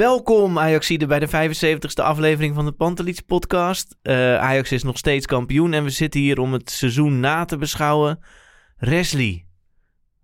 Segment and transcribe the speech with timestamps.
[0.00, 3.96] Welkom Ajaxide bij de 75ste aflevering van de Pantelits podcast.
[4.02, 7.56] Eh, Ajax is nog steeds kampioen en we zitten hier om het seizoen na te
[7.56, 8.18] beschouwen.
[8.76, 9.46] Resli,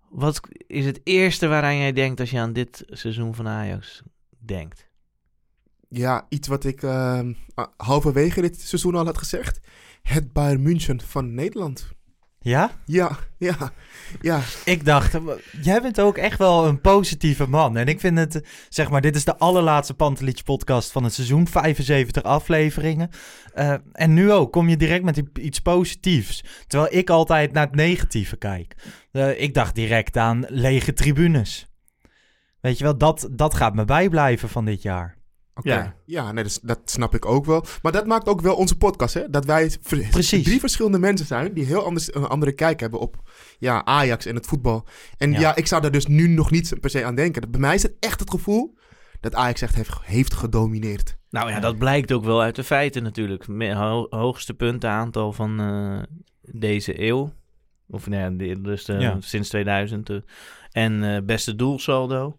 [0.09, 4.03] wat is het eerste waaraan jij denkt als je aan dit seizoen van Ajax
[4.37, 4.89] denkt?
[5.89, 7.19] Ja, iets wat ik uh,
[7.77, 9.59] halverwege dit seizoen al had gezegd.
[10.01, 11.96] Het Bayern München van Nederland.
[12.47, 12.71] Ja?
[12.85, 13.71] Ja, ja,
[14.21, 14.41] ja.
[14.65, 15.17] Ik dacht,
[15.61, 17.77] jij bent ook echt wel een positieve man.
[17.77, 21.47] En ik vind het, zeg maar, dit is de allerlaatste Pantelich podcast van het seizoen.
[21.47, 23.09] 75 afleveringen.
[23.55, 26.43] Uh, en nu ook, kom je direct met iets positiefs.
[26.67, 28.75] Terwijl ik altijd naar het negatieve kijk.
[29.11, 31.67] Uh, ik dacht direct aan lege tribunes.
[32.61, 35.16] Weet je wel, dat, dat gaat me bijblijven van dit jaar.
[35.57, 35.77] Okay.
[35.77, 37.65] Ja, ja nee, dat, dat, snap ik ook wel.
[37.81, 39.29] Maar dat maakt ook wel onze podcast, hè?
[39.29, 39.71] Dat wij
[40.11, 40.43] Precies.
[40.43, 44.35] drie verschillende mensen zijn die heel anders, een andere kijk hebben op ja, Ajax en
[44.35, 44.85] het voetbal.
[45.17, 45.39] En ja.
[45.39, 45.55] ja.
[45.55, 47.51] ik zou daar dus nu nog niet per se aan denken.
[47.51, 48.77] Bij mij is het echt het gevoel
[49.19, 51.17] dat Ajax echt heeft, heeft gedomineerd.
[51.29, 53.45] Nou ja, dat blijkt ook wel uit de feiten natuurlijk.
[53.73, 55.99] Ho hoogste puntenaantal van uh,
[56.41, 57.33] deze eeuw.
[57.87, 59.17] Of nee, nou dus uh, ja.
[59.19, 60.09] sinds 2000.
[60.09, 60.17] Uh,
[60.71, 62.37] en beste doelsaldo.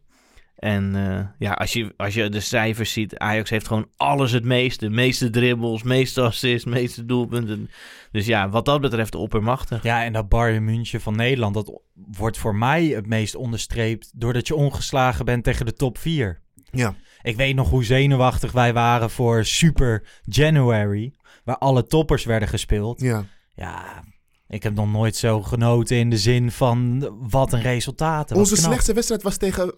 [0.58, 4.44] En uh, ja, als je, als je de cijfers ziet, Ajax heeft gewoon alles het
[4.44, 4.84] meeste.
[4.84, 7.70] De meeste dribbles, meeste assists, meeste doelpunten.
[8.12, 9.82] Dus ja, wat dat betreft oppermachtig.
[9.82, 14.10] Ja, en dat Bayern München van Nederland, dat wordt voor mij het meest onderstreept...
[14.14, 16.42] doordat je ongeslagen bent tegen de top 4.
[16.70, 16.94] Ja.
[17.22, 21.14] Ik weet nog hoe zenuwachtig wij waren voor Super January...
[21.44, 23.00] waar alle toppers werden gespeeld.
[23.00, 23.25] Ja.
[23.54, 24.04] Ja,
[24.48, 28.32] ik heb nog nooit zo genoten in de zin van wat een resultaat.
[28.32, 29.75] Onze slechtste wedstrijd was tegen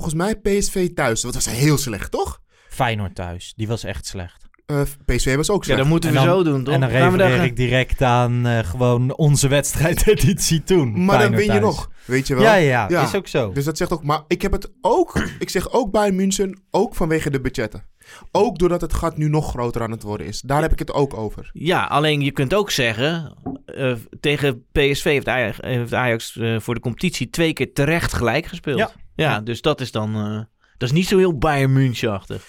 [0.00, 1.20] volgens mij PSV thuis.
[1.20, 2.40] Dat was heel slecht, toch?
[2.68, 3.52] Feyenoord thuis.
[3.56, 4.44] Die was echt slecht.
[4.66, 5.78] Uh, PSV was ook slecht.
[5.78, 6.74] Ja, dat moeten we dan, zo doen, toch?
[6.74, 11.04] En dan refereer ik direct aan uh, gewoon onze wedstrijdeditie toen.
[11.04, 12.42] Maar dan win je nog, weet je wel?
[12.42, 13.52] Ja, ja, ja, is ook zo.
[13.52, 14.02] Dus dat zegt ook...
[14.02, 15.28] Maar ik heb het ook...
[15.38, 17.84] ik zeg ook bij München, ook vanwege de budgetten.
[18.32, 20.40] Ook doordat het gat nu nog groter aan het worden is.
[20.40, 21.50] Daar heb ik het ook over.
[21.52, 23.34] Ja, alleen je kunt ook zeggen...
[23.66, 28.78] Uh, tegen PSV heeft Ajax, heeft Ajax voor de competitie twee keer terecht gelijk gespeeld.
[28.78, 28.90] Ja.
[29.16, 30.16] Ja, dus dat is dan...
[30.16, 30.38] Uh,
[30.78, 32.48] dat is niet zo heel Bayern München-achtig.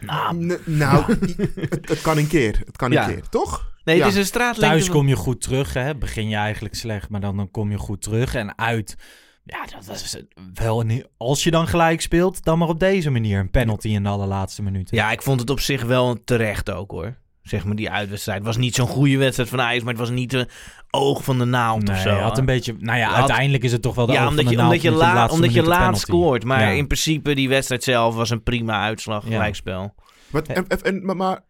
[0.00, 2.62] Nou, nou het, het, kan een keer.
[2.64, 3.06] Het kan een ja.
[3.06, 3.72] keer, toch?
[3.84, 4.04] Nee, ja.
[4.04, 4.76] het is een straatlengte...
[4.76, 5.96] Thuis kom je goed terug, hè.
[5.96, 8.34] Begin je eigenlijk slecht, maar dan, dan kom je goed terug.
[8.34, 8.96] En uit...
[9.44, 10.22] Ja, dat is
[10.54, 13.38] wel een, als je dan gelijk speelt, dan maar op deze manier.
[13.38, 14.96] Een penalty in de allerlaatste minuten.
[14.96, 17.16] Ja, ik vond het op zich wel terecht ook, hoor.
[17.48, 18.38] Zeg maar, die uitwedstrijd.
[18.38, 20.48] Het was niet zo'n goede wedstrijd van Ajax, maar het was niet de
[20.90, 22.10] oog van de naald nee, of zo.
[22.10, 22.74] had een beetje...
[22.78, 24.62] Nou ja, had, uiteindelijk is het toch wel de ja, oog omdat van de je,
[24.62, 24.72] naald.
[24.72, 26.44] Omdat je, la, omdat je laat scoort.
[26.44, 26.68] Maar ja.
[26.68, 29.30] in principe, die wedstrijd zelf was een prima uitslag, Ja.
[29.30, 29.94] gelijkspel.
[30.30, 31.44] Wat, en, en, maar, maar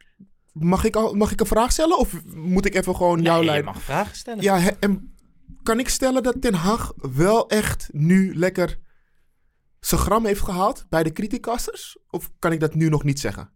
[0.52, 1.98] mag, ik al, mag ik een vraag stellen?
[1.98, 3.58] Of moet ik even gewoon jouw Nee, lijn...
[3.58, 4.42] je mag vragen stellen.
[4.42, 5.14] Ja, he- en
[5.62, 8.78] kan ik stellen dat Ten Hag wel echt nu lekker
[9.80, 11.98] zijn gram heeft gehaald bij de criticasters?
[12.10, 13.50] Of kan ik dat nu nog niet zeggen?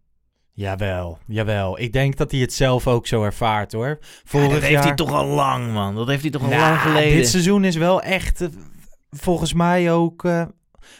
[0.55, 1.79] Jawel, jawel.
[1.79, 3.99] Ik denk dat hij het zelf ook zo ervaart, hoor.
[4.31, 5.95] Ja, dat heeft hij toch al lang, man.
[5.95, 7.17] Dat heeft hij toch al Nou, lang geleden.
[7.17, 8.47] Dit seizoen is wel echt, eh,
[9.09, 10.25] volgens mij ook...
[10.25, 10.45] eh,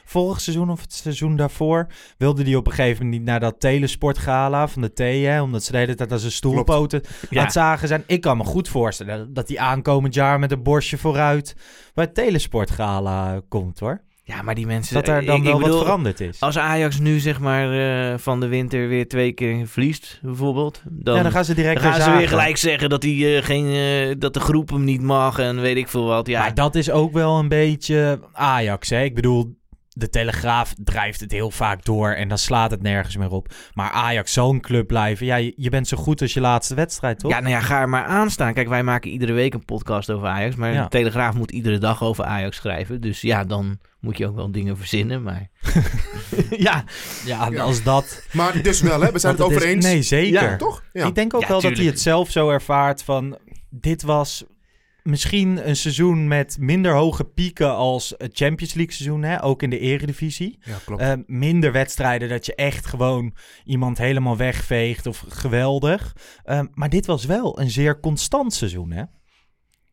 [0.05, 1.87] vorig seizoen of het seizoen daarvoor...
[2.17, 4.97] wilde hij op een gegeven moment niet naar dat telesportgala van de T...
[4.97, 7.37] Hè, omdat ze de hele tijd aan zijn stoelpoten Ja.
[7.39, 8.03] aan het zagen zijn.
[8.07, 10.39] Ik kan me goed voorstellen dat hij aankomend jaar...
[10.39, 11.55] met een borstje vooruit
[11.93, 14.01] bij het telesportgala komt, hoor.
[14.25, 14.93] Ja, maar die mensen...
[14.93, 16.39] Dat er dan ik- wel ik bedoel, wat veranderd is.
[16.39, 17.71] Als Ajax nu, zeg maar,
[18.11, 20.81] eh, van de winter weer twee keer verliest, bijvoorbeeld...
[20.89, 23.43] Dan, ja, dan gaan ze direct dan gaan ze weer gelijk zeggen dat, hij, eh,
[23.43, 26.27] geen, eh, dat de groep hem niet mag en weet ik veel wat.
[26.27, 29.03] Ja, Maar dat is ook wel een beetje Ajax, hè?
[29.03, 29.55] Ik bedoel,
[29.95, 33.53] de Telegraaf drijft het heel vaak door en dan slaat het nergens meer op.
[33.73, 35.25] Maar Ajax, zo'n club blijven.
[35.25, 37.31] Ja, je, je bent zo goed als je laatste wedstrijd, toch?
[37.31, 38.53] Ja, nou ja, ga er maar aan staan.
[38.53, 40.55] Kijk, wij maken iedere week een podcast over Ajax.
[40.55, 40.83] Maar Ja.
[40.83, 43.01] de Telegraaf moet iedere dag over Ajax schrijven.
[43.01, 45.23] Dus ja, dan moet je ook wel dingen verzinnen.
[45.23, 45.49] Maar
[46.49, 46.83] ja,
[47.25, 48.25] Ja, als dat...
[48.31, 49.11] Maar dus wel, hè?
[49.11, 49.85] We zijn het over is- eens.
[49.85, 50.41] Nee, zeker.
[50.49, 50.83] Ja, Toch?
[50.93, 51.07] Ja.
[51.07, 53.37] Ik denk ook Ja, wel dat hij het zelf zo ervaart van...
[53.69, 54.43] Dit was
[55.03, 59.43] misschien een seizoen met minder hoge pieken als het Champions League seizoen, hè?
[59.43, 60.57] ook in de eredivisie.
[60.61, 61.01] ja, klopt.
[61.01, 63.35] Eh, minder wedstrijden dat je echt gewoon
[63.65, 66.15] iemand helemaal wegveegt of geweldig.
[66.43, 69.03] Eh, maar dit was wel een zeer constant seizoen, hè?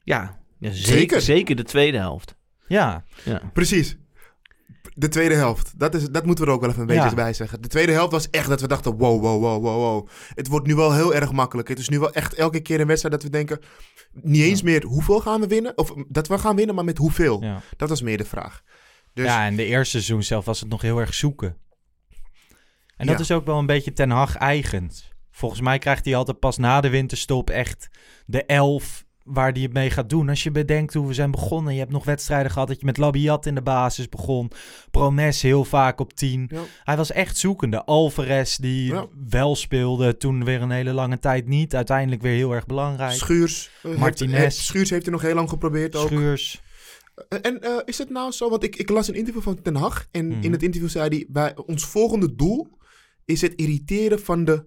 [0.02, 1.20] ja, ja zeker, Zeker.
[1.20, 2.36] zeker de tweede helft.
[2.66, 3.42] Ja, Ja.
[3.52, 3.96] Precies.
[5.00, 5.78] De tweede helft.
[5.78, 7.14] Dat, is, dat moeten we er ook wel even een beetje Ja.
[7.14, 7.62] bij zeggen.
[7.62, 10.08] De tweede helft was echt dat we dachten: wow, wow, wow, wow, wow.
[10.34, 11.68] Het wordt nu wel heel erg makkelijk.
[11.68, 13.60] Het is nu wel echt elke keer een wedstrijd dat we denken:
[14.12, 15.78] niet eens meer hoeveel gaan we winnen.
[15.78, 17.42] Of dat we gaan winnen, maar met hoeveel.
[17.42, 17.60] ja.
[17.76, 18.62] Dat was meer de vraag.
[19.14, 21.56] Dus ja, en de eerste seizoen zelf was het nog heel erg zoeken.
[22.96, 24.90] En dat is ook wel een beetje Ten Hag eigen.
[25.30, 27.88] Volgens mij krijgt hij altijd pas na de winterstop echt
[28.26, 30.28] de elf waar hij het mee gaat doen.
[30.28, 31.72] Als je bedenkt hoe we zijn begonnen.
[31.72, 34.50] Je hebt nog wedstrijden gehad dat je met Labiat in de basis begon.
[34.90, 36.48] Promes heel vaak op 10.
[36.52, 36.60] Ja.
[36.84, 37.84] Hij was echt zoekende.
[37.84, 39.06] Alvarez die Ja.
[39.28, 41.74] wel speelde, toen weer een hele lange tijd niet.
[41.74, 43.12] Uiteindelijk weer heel erg belangrijk.
[43.12, 43.70] Schuurs.
[43.82, 44.38] eh, Martinez.
[44.38, 46.06] heeft- Schuurs heeft er nog heel lang geprobeerd ook.
[46.06, 46.60] Schuurs.
[47.28, 48.50] Eh, En eh, is het nou zo?
[48.50, 50.06] Want ik, ik las een interview van Ten Hag.
[50.10, 50.42] En Mhm.
[50.42, 52.68] in het interview zei hij: wij, ons volgende doel
[53.24, 54.64] is het irriteren van de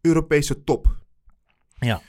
[0.00, 0.98] Europese top.
[1.78, 2.02] Ja.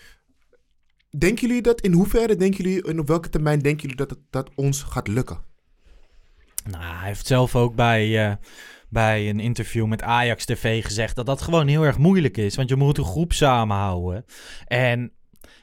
[1.17, 4.19] Denken jullie dat, in hoeverre denken jullie, en op welke termijn denken jullie dat het
[4.29, 5.41] dat ons gaat lukken?
[6.69, 8.35] Nou, hij heeft zelf ook bij, eh,
[8.89, 12.55] bij een interview met Ajax TV gezegd dat dat gewoon heel erg moeilijk is.
[12.55, 14.25] Want je moet een groep samenhouden.
[14.65, 15.11] En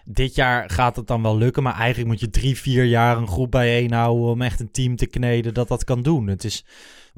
[0.04, 3.28] dit jaar gaat het dan wel lukken, maar eigenlijk moet je drie, vier jaar een
[3.28, 6.26] groep bijeenhouden om echt een team te kneden dat dat kan doen.
[6.26, 6.64] Het is,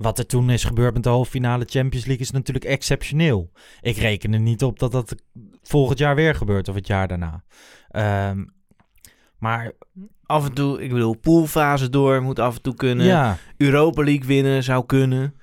[0.01, 3.51] wat er toen is gebeurd met de halve finale Champions League is natuurlijk exceptioneel.
[3.81, 5.15] Ik reken er niet op dat dat
[5.63, 7.45] volgend jaar weer gebeurt of het jaar daarna.
[7.89, 8.45] Ehm,
[9.39, 9.73] maar
[10.25, 13.07] Af en toe, ik bedoel, poolfase door moet af en toe kunnen.
[13.07, 15.35] ja, Europa League winnen zou kunnen.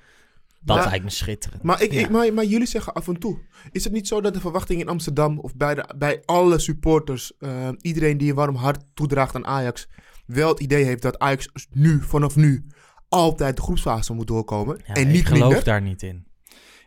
[0.60, 0.88] dat Ja.
[0.88, 1.62] lijkt me schitterend.
[1.62, 2.00] Maar, ik, Ja.
[2.00, 3.38] ik, maar, maar jullie zeggen af en toe.
[3.70, 7.32] Is het niet zo dat de verwachting in Amsterdam of bij, de, bij alle supporters,
[7.38, 9.88] eh, iedereen die een warm hart toedraagt aan Ajax,
[10.26, 12.66] wel het idee heeft dat Ajax nu, vanaf nu,
[13.08, 15.64] altijd de groepsfase moet doorkomen Ja, en niet ik geloof minder?
[15.64, 16.26] daar niet in.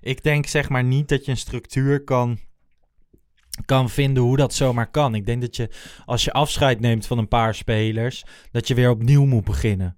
[0.01, 2.39] Ik denk zeg maar niet dat je een structuur kan,
[3.65, 5.15] kan vinden hoe dat zomaar kan.
[5.15, 5.69] Ik denk dat je
[6.05, 9.97] als je afscheid neemt van een paar spelers, dat je weer opnieuw moet beginnen.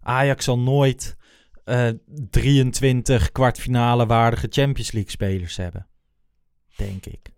[0.00, 1.16] Ajax zal nooit
[1.64, 1.88] eh
[2.30, 5.86] 23 kwartfinale waardige Champions League spelers hebben.
[6.76, 7.30] Denk ik.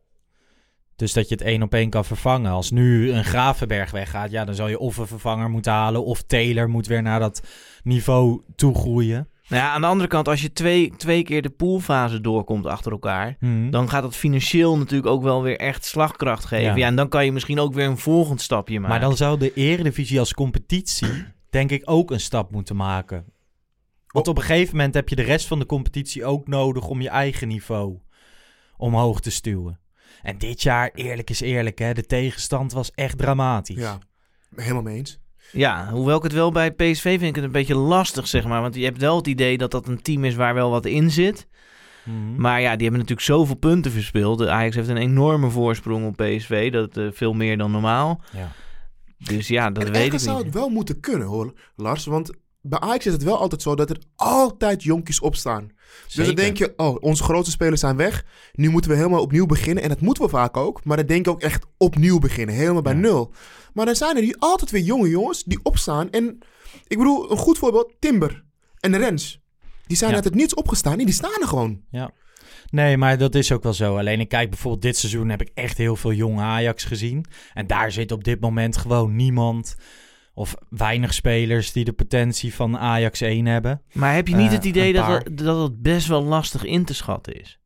[0.96, 2.50] Dus dat je het één op één kan vervangen.
[2.50, 6.04] Als nu een Gravenberg weggaat, ja, dan zal je of een vervanger moeten halen.
[6.04, 7.42] Of Taylor moet weer naar dat
[7.82, 9.28] niveau toegroeien.
[9.48, 12.92] Nou ja, aan de andere kant, als je twee, twee keer de poolfase doorkomt achter
[12.92, 13.70] elkaar, Hmm.
[13.70, 16.64] dan gaat dat financieel natuurlijk ook wel weer echt slagkracht geven.
[16.64, 16.76] Ja.
[16.76, 18.90] Ja, en dan kan je misschien ook weer een volgend stapje maken.
[18.90, 23.24] Maar dan zou de Eredivisie als competitie, denk ik, ook een stap moeten maken.
[24.06, 27.00] Want op een gegeven moment heb je de rest van de competitie ook nodig om
[27.00, 27.98] je eigen niveau
[28.76, 29.78] omhoog te stuwen.
[30.24, 33.76] En dit jaar, eerlijk is eerlijk, hè, de tegenstand was echt dramatisch.
[33.76, 33.98] Ja,
[34.56, 35.18] helemaal mee eens.
[35.52, 38.60] Ja, hoewel ik het wel bij PSV vind ik het een beetje lastig, zeg maar.
[38.60, 41.10] Want je hebt wel het idee dat dat een team is waar wel wat in
[41.10, 41.46] zit.
[42.04, 42.40] Mhm.
[42.40, 44.38] Maar ja, die hebben natuurlijk zoveel punten verspeeld.
[44.38, 46.72] De Ajax heeft een enorme voorsprong op PSV.
[46.72, 48.20] Dat eh, veel meer dan normaal.
[48.32, 48.52] Ja.
[49.18, 50.46] Dus ja, dat en weet ik ergens zou niet.
[50.46, 52.04] het wel moeten kunnen hoor, Lars.
[52.04, 52.32] Want
[52.66, 55.70] bij Ajax is het wel altijd zo dat er altijd jonkies opstaan.
[56.14, 58.24] Dus dan denk je, oh, onze grootste spelers zijn weg.
[58.52, 59.82] Nu moeten we helemaal opnieuw beginnen.
[59.82, 60.84] En dat moeten we vaak ook.
[60.84, 62.54] Maar dan denk ik ook echt opnieuw beginnen.
[62.54, 62.98] Helemaal bij Ja.
[62.98, 63.32] nul.
[63.72, 66.10] Maar dan zijn er die altijd weer jonge jongens die opstaan.
[66.10, 66.38] En
[66.86, 68.44] ik bedoel, een goed voorbeeld, Timber
[68.80, 69.42] en Rens.
[69.86, 70.16] Die zijn Ja.
[70.16, 71.80] uit het niets opgestaan en die staan er gewoon.
[72.70, 73.96] Nee, maar dat is ook wel zo.
[73.98, 77.24] Alleen ik kijk bijvoorbeeld dit seizoen heb ik echt heel veel jonge Ajax gezien.
[77.54, 79.76] En daar zit op dit moment gewoon niemand
[80.34, 83.82] of weinig spelers die de potentie van Ajax 1 hebben.
[83.92, 86.64] Maar heb je niet Eh, het idee een dat, het- dat het best wel lastig
[86.64, 87.58] in te schatten is?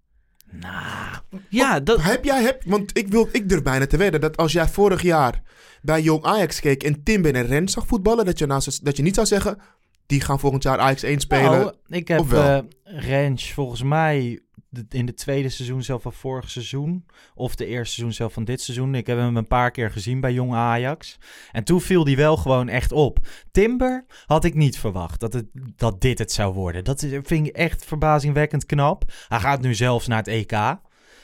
[0.51, 1.17] Nou,
[1.49, 4.53] Ja, dat, Heb jij, heb, want ik, wil, ik durf bijna te wedden dat als
[4.53, 5.43] jij vorig jaar
[5.83, 8.97] bij Jong Ajax keek en Timber en Rens zag voetballen, dat je, nou, zou- dat
[8.97, 9.59] je niet zou zeggen,
[10.07, 11.51] die gaan volgend jaar Ajax 1 spelen.
[11.51, 14.41] Nou, ik heb eh Rens volgens mij
[14.89, 17.07] in de tweede seizoen zelf van vorig seizoen.
[17.35, 18.95] Of de eerste seizoen zelf van dit seizoen.
[18.95, 21.19] Ik heb hem een paar keer gezien bij Jong Ajax.
[21.53, 23.27] En toen viel die wel gewoon echt op.
[23.51, 25.47] Timber had ik niet verwacht dat, het,
[25.77, 26.85] dat dit het zou worden.
[26.85, 29.05] Dat vind ik echt verbazingwekkend knap.
[29.29, 30.53] Hij gaat nu zelfs naar het EK.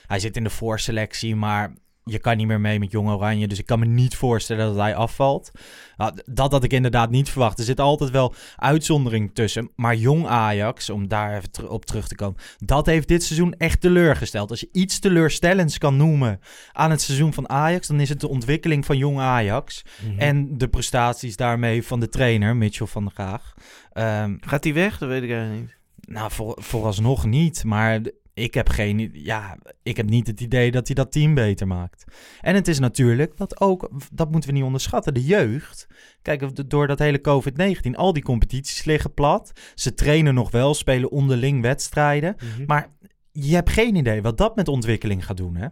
[0.06, 1.74] Hij zit in de voorselectie, maar
[2.04, 3.49] je kan niet meer mee met Jong Oranje.
[3.49, 5.50] Dus ik kan me niet voorstellen dat hij afvalt.
[5.96, 7.58] Nou, dat had ik inderdaad niet verwacht.
[7.58, 9.70] Er zit altijd wel uitzondering tussen.
[9.76, 12.40] Maar Jong Ajax, om daar even op terug te komen...
[12.58, 14.50] dat heeft dit seizoen echt teleurgesteld.
[14.50, 16.40] Als je iets teleurstellends kan noemen
[16.73, 17.87] aan het seizoen van Ajax...
[17.87, 19.84] dan is het de ontwikkeling van Jong Ajax.
[20.16, 23.54] En de prestaties daarmee van de trainer, Mitchell van der Gaag.
[23.92, 24.99] Ehm, Gaat hij weg?
[24.99, 25.75] Dat weet ik eigenlijk niet.
[26.14, 27.64] nou, voor, vooralsnog niet.
[27.64, 28.00] Maar
[28.35, 32.05] ik heb, geen, ja, ik heb niet het idee dat hij dat team beter maakt.
[32.41, 35.87] En het is natuurlijk, dat ook, dat moeten we niet onderschatten, de jeugd.
[36.23, 39.53] Kijk, door dat hele COVID-19, al die competities liggen plat.
[39.75, 42.37] Ze trainen nog wel, spelen onderling wedstrijden.
[42.37, 42.64] Mhm.
[42.67, 42.88] Maar
[43.31, 45.69] je hebt geen idee wat dat met ontwikkeling gaat doen, hè?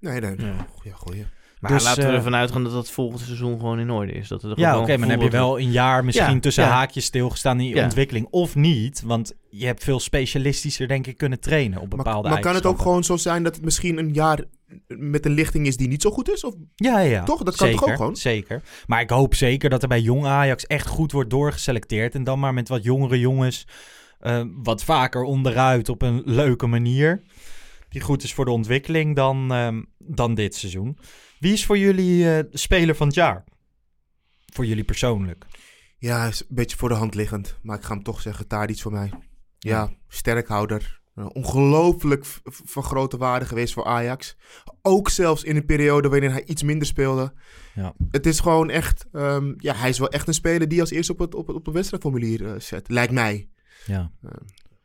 [0.00, 0.36] Nee, nee.
[0.36, 0.66] Ja.
[0.82, 1.24] Ja, goeie.
[1.62, 4.28] Maar Dus, laten we eh, ervan uitgaan dat dat volgend seizoen gewoon in orde is.
[4.28, 6.70] Dat er Ja, oké, maar dan heb je wel een jaar misschien Ja, tussen ja.
[6.70, 7.84] haakjes stilgestaan in je Ja.
[7.84, 8.26] ontwikkeling.
[8.30, 12.40] Of niet, want je hebt veel specialistischer, denk ik, kunnen trainen op Maar, bepaalde maar
[12.40, 14.44] kan het ook gewoon zo zijn dat het misschien een jaar
[14.86, 16.44] met een lichting is die niet zo goed is?
[16.44, 17.22] Of Ja, ja.
[17.24, 17.42] Toch?
[17.42, 18.16] Dat kan toch ook gewoon?
[18.16, 18.62] Zeker.
[18.86, 22.14] Maar ik hoop zeker dat er bij jong Ajax echt goed wordt doorgeselecteerd.
[22.14, 23.66] En dan maar met wat jongere jongens
[24.18, 27.22] eh, wat vaker onderuit op een leuke manier.
[27.88, 30.98] Die goed is voor de ontwikkeling dan, ehm, dan dit seizoen.
[31.42, 33.44] Wie is voor jullie eh, speler van het jaar?
[34.52, 35.46] Voor jullie persoonlijk.
[35.98, 37.58] Ja, is een beetje voor de hand liggend.
[37.62, 39.12] Maar ik ga hem toch zeggen, Tadic voor mij.
[39.58, 41.00] Ja, sterkhouder.
[41.14, 44.36] Uh, ongelooflijk van grote waarde geweest voor Ajax.
[44.82, 47.32] Ook zelfs in een periode waarin hij iets minder speelde.
[47.74, 47.94] Ja.
[48.10, 49.06] Het is gewoon echt...
[49.12, 51.56] ehm, ja, hij is wel echt een speler die als eerste op het, op het,
[51.56, 52.88] op het wedstrijdformulier eh, zet.
[52.90, 53.48] Lijkt mij.
[53.86, 54.12] Ja.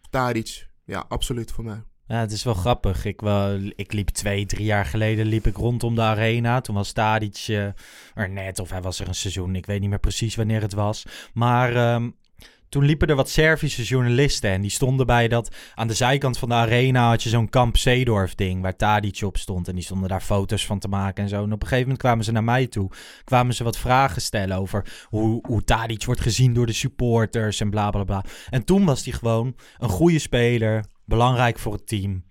[0.10, 1.84] Tadic, ja, absoluut voor mij.
[2.08, 3.06] Ja, het is wel grappig.
[3.06, 6.62] Ik, wel, ik liep twee, drie jaar geleden liep ik rondom de arena.
[6.62, 7.48] Toen was Tadic
[8.14, 9.56] er net, of hij was er een seizoen.
[9.56, 11.06] Ik weet niet meer precies wanneer het was.
[11.34, 12.10] Maar ehm,
[12.70, 14.50] toen liepen er wat Servische journalisten.
[14.50, 15.56] En die stonden bij dat...
[15.76, 18.62] Aan de zijkant van de arena had je zo'n Kamp Zeedorf ding...
[18.62, 19.68] waar Tadic op stond.
[19.68, 21.44] En die stonden daar foto's van te maken en zo.
[21.44, 22.92] En op een gegeven moment kwamen ze naar mij toe.
[23.24, 27.70] Kwamen ze wat vragen stellen over hoe, hoe Tadic wordt gezien door de supporters en
[27.70, 28.24] bla bla bla.
[28.50, 32.24] En toen was hij gewoon een goede speler, belangrijk voor het team.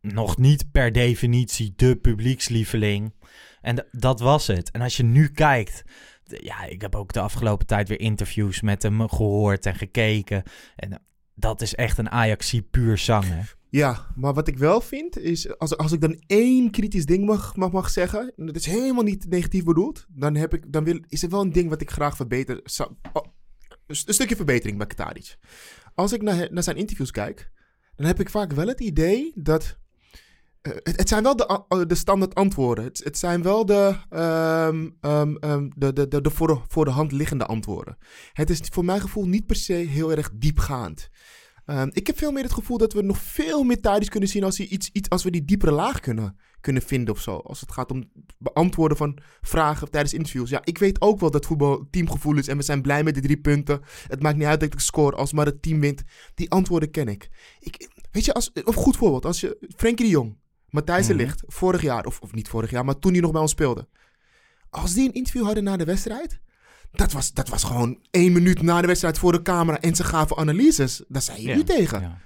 [0.00, 3.14] Nog niet per definitie de publiekslieveling.
[3.60, 4.70] En dat was het.
[4.70, 5.82] En als je nu kijkt,
[6.24, 10.42] ja, ik heb ook de afgelopen tijd weer interviews met hem gehoord en gekeken.
[10.76, 10.98] En eh,
[11.34, 13.40] dat is echt een Ajaxie puur zang, hè?
[13.68, 17.56] Ja, maar wat ik wel vind is, als, als ik dan één kritisch ding mag,
[17.56, 21.00] mag, mag zeggen, en dat is helemaal niet negatief bedoeld, dan, heb ik, dan wil,
[21.08, 23.24] is er wel een ding wat ik graag verbeter zou- oh,
[23.86, 25.36] een, st- een stukje verbetering bij Tadic.
[25.94, 27.50] Als ik naar, naar zijn interviews kijk,
[28.00, 29.78] dan heb ik vaak wel het idee dat.
[30.62, 32.84] eh, het, zijn wel de, eh, de standaard antwoorden.
[32.84, 36.84] Het, het zijn wel de, ehm, ehm, ehm, de, de, de, de voor, de voor
[36.84, 37.98] de hand liggende antwoorden.
[38.32, 41.08] Het is voor mijn gevoel niet per se heel erg diepgaand.
[41.70, 44.44] Ehm, ik heb veel meer het gevoel dat we nog veel meer Tadic kunnen zien
[44.44, 47.36] als, iets, iets, als we die diepere laag kunnen, kunnen vinden of zo.
[47.36, 50.50] Als het gaat om beantwoorden van vragen tijdens interviews.
[50.50, 53.20] Ja, ik weet ook wel dat voetbal teamgevoel is en we zijn blij met de
[53.20, 53.80] drie punten.
[54.06, 56.02] Het maakt niet uit dat ik score als maar het team wint.
[56.34, 57.28] Die antwoorden ken ik.
[57.60, 61.22] ik weet je, als, of goed voorbeeld, als je Frenkie de Jong, Matthijs de Mhm.
[61.22, 63.88] Ligt, vorig jaar, of, of niet vorig jaar, maar toen hij nog bij ons speelde.
[64.70, 66.40] Als die een interview hadden na de wedstrijd,
[66.92, 70.04] dat was, dat was gewoon één minuut na de wedstrijd voor de camera en ze
[70.04, 71.02] gaven analyses.
[71.08, 71.54] Daar zei je Ja.
[71.56, 72.00] niet tegen.
[72.00, 72.18] Ja.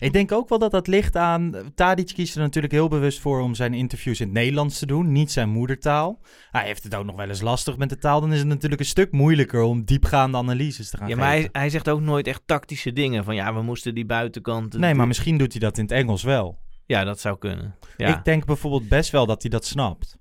[0.00, 1.54] Ik denk ook wel dat dat ligt aan...
[1.74, 5.12] Tadic kiest er natuurlijk heel bewust voor om zijn interviews in het Nederlands te doen.
[5.12, 6.20] Niet zijn moedertaal.
[6.50, 8.20] Hij heeft het ook nog wel eens lastig met de taal.
[8.20, 11.36] Dan is het natuurlijk een stuk moeilijker om diepgaande analyses te gaan Ja, maar hij,
[11.36, 11.50] geven.
[11.52, 13.24] hij zegt ook nooit echt tactische dingen.
[13.24, 14.78] Van ja, we moesten die buitenkant...
[14.78, 16.58] Nee, maar misschien doet hij dat in het Engels wel.
[16.86, 17.74] Ja, dat zou kunnen.
[17.96, 20.18] Ja, Ik denk bijvoorbeeld best wel dat hij dat snapt.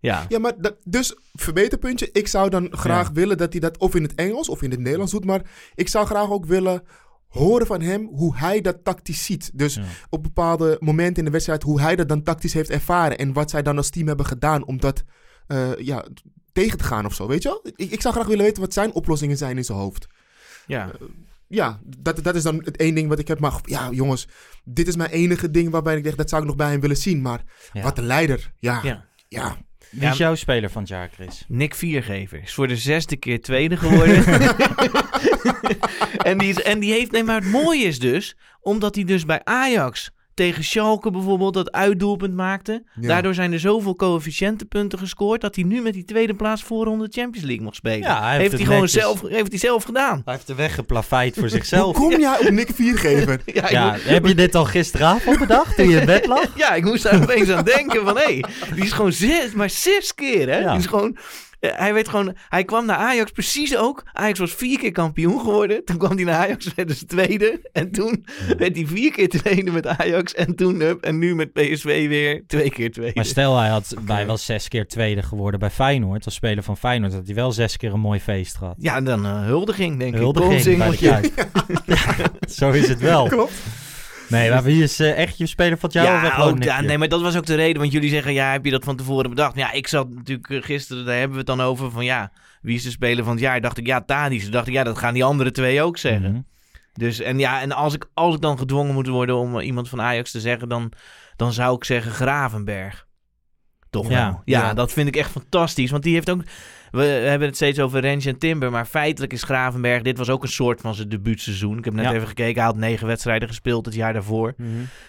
[0.00, 0.24] Ja.
[0.28, 2.08] Ja, maar dat, dus verbeterpuntje.
[2.12, 3.12] Ik zou dan graag Ja.
[3.12, 5.24] willen dat hij dat of in het Engels of in het Nederlands doet.
[5.24, 6.82] Maar ik zou graag ook willen
[7.28, 9.50] horen van hem hoe hij dat tactisch ziet.
[9.54, 9.82] Dus Ja.
[10.08, 13.18] op bepaalde momenten in de wedstrijd hoe hij dat dan tactisch heeft ervaren.
[13.18, 15.04] En wat zij dan als team hebben gedaan om dat
[15.46, 16.04] eh, ja,
[16.52, 17.26] tegen te gaan of zo.
[17.26, 17.72] Weet je wel?
[17.76, 20.06] Ik, ik zou graag willen weten wat zijn oplossingen zijn in zijn hoofd.
[20.66, 20.90] ja.
[21.52, 23.38] Ja, dat, dat is dan het één ding wat ik heb.
[23.40, 24.28] Maar ja, jongens,
[24.64, 26.96] dit is mijn enige ding waarbij ik denk dat zou ik nog bij hem willen
[26.96, 27.22] zien.
[27.22, 27.82] Maar Ja.
[27.82, 28.52] wat een leider.
[28.56, 29.56] Ja, ja.
[29.90, 31.44] Wie Ja, is jouw speler van het jaar, Chris?
[31.48, 34.24] Nick Viergever is voor de zesde keer tweede geworden.
[36.30, 37.10] en, die is, en die heeft...
[37.10, 38.36] Nee, maar het mooie is dus...
[38.62, 42.82] Omdat hij dus bij Ajax tegen Schalke bijvoorbeeld dat uitdoelpunt maakte.
[43.00, 43.08] Ja.
[43.08, 45.40] Daardoor zijn er zoveel coëfficiëntenpunten gescoord...
[45.40, 47.98] dat hij nu met die tweede plaats voorronde Champions League mag spelen.
[48.08, 50.22] Ja, hij heeft hij gewoon netjes- zelf, heeft hij zelf gedaan.
[50.24, 51.96] Hij heeft de weg geplaveid voor Hoe zichzelf.
[51.96, 53.40] kom jij op Nick Viergever?
[53.54, 56.46] Ja, ik Ja, moet- heb je dit al gisteravond bedacht toen je in bed lag?
[56.56, 58.16] Ja, ik moest daar opeens aan denken van...
[58.18, 58.40] hé,
[58.74, 60.58] die is gewoon zes, maar zes keer, hè?
[60.58, 60.70] Ja.
[60.70, 61.16] Die is gewoon...
[61.60, 64.04] Eh, hij weet gewoon, hij kwam naar Ajax precies ook.
[64.12, 65.84] Ajax was vier keer kampioen geworden.
[65.84, 67.68] Toen kwam hij naar Ajax, werd dus tweede.
[67.72, 68.26] En toen
[68.58, 70.34] werd hij vier keer tweede met Ajax.
[70.34, 71.02] En toen up.
[71.02, 73.14] En nu met PSV weer twee keer tweede.
[73.14, 76.24] Maar stel, hij had bij wel zes keer tweede geworden bij Feyenoord.
[76.24, 78.74] Als speler van Feyenoord had hij wel zes keer een mooi feest gehad.
[78.78, 80.78] Ja, dan uh, huldiging, denk huldiging ik.
[80.78, 81.30] Bij de
[81.86, 82.14] ja,
[82.48, 83.28] zo is het wel.
[83.28, 83.52] Klopt.
[84.30, 86.40] Nee, maar wie is uh, echt je speler van het jaar?
[86.40, 87.80] Ook, ja, nee, maar dat was ook de reden.
[87.80, 89.56] Want jullie zeggen, ja, heb je dat van tevoren bedacht?
[89.56, 92.32] Ja, ik zat natuurlijk gisteren, daar hebben we het dan over van ja,
[92.62, 93.60] wie is de speler van het jaar?
[93.60, 94.50] Dacht ik, ja, Tadis.
[94.50, 96.28] Dacht ik, ja, dat gaan die andere twee ook zeggen.
[96.28, 96.48] Mm -hmm.
[96.92, 100.00] Dus en ja, en als ik, als ik dan gedwongen moet worden om iemand van
[100.00, 100.92] Ajax te zeggen, dan,
[101.36, 103.06] dan zou ik zeggen Gravenberg.
[103.90, 104.42] Toch ja, wel.
[104.44, 105.90] Ja, ja, dat vind ik echt fantastisch.
[105.90, 106.42] Want die heeft ook.
[106.90, 108.70] We hebben het steeds over Rens en Timber.
[108.70, 110.02] Maar feitelijk is Gravenberg.
[110.02, 111.78] Dit was ook een soort van zijn debuutseizoen.
[111.78, 112.12] Ik heb net Ja.
[112.14, 112.54] even gekeken.
[112.54, 114.54] Hij had negen wedstrijden gespeeld het jaar daarvoor.
[114.56, 114.68] Mhm.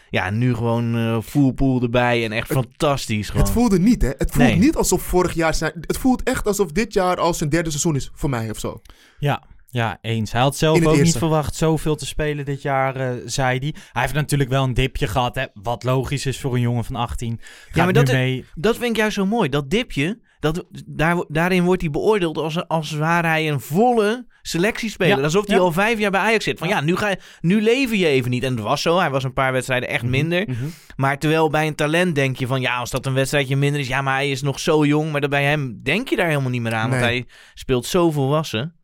[0.10, 2.26] Ja, nu gewoon eh full pool erbij.
[2.26, 3.30] En echt fantastisch.
[3.30, 3.44] Gewoon.
[3.44, 4.08] Het voelde niet, hè?
[4.18, 4.58] Het voelt Nee.
[4.58, 5.72] niet alsof vorig jaar zijn.
[5.82, 8.82] Het voelt echt alsof dit jaar al zijn derde seizoen is voor mij of zo.
[9.20, 10.32] Ja, ja, eens.
[10.32, 13.74] Hij had zelf ook niet verwacht zoveel te spelen dit jaar, eh, zei hij.
[13.92, 16.96] Hij heeft natuurlijk wel een dipje gehad, hè, wat logisch is voor een jongen van
[16.96, 17.40] 18.
[17.66, 18.46] Gaat maar nu dat- mee.
[18.56, 19.50] Dat vind ik juist zo mooi.
[19.50, 25.18] Dat dipje, dat, daar, daarin wordt hij beoordeeld als, als ware hij een volle selectiespeler.
[25.18, 25.62] Ja, Alsof hij ja.
[25.62, 26.60] al vijf jaar bij Ajax zit.
[26.60, 28.44] Van ja, nu, ga je, nu lever je even niet.
[28.44, 29.00] En het was zo.
[29.00, 30.50] Hij was een paar wedstrijden echt minder.
[30.50, 30.66] Mhm.
[30.96, 33.88] Maar terwijl bij een talent denk je van ja, als dat een wedstrijdje minder is.
[33.88, 35.12] Ja, maar hij is nog zo jong.
[35.12, 36.90] Maar bij hem denk je daar helemaal niet meer aan.
[36.90, 38.76] Want hij speelt zo volwassen.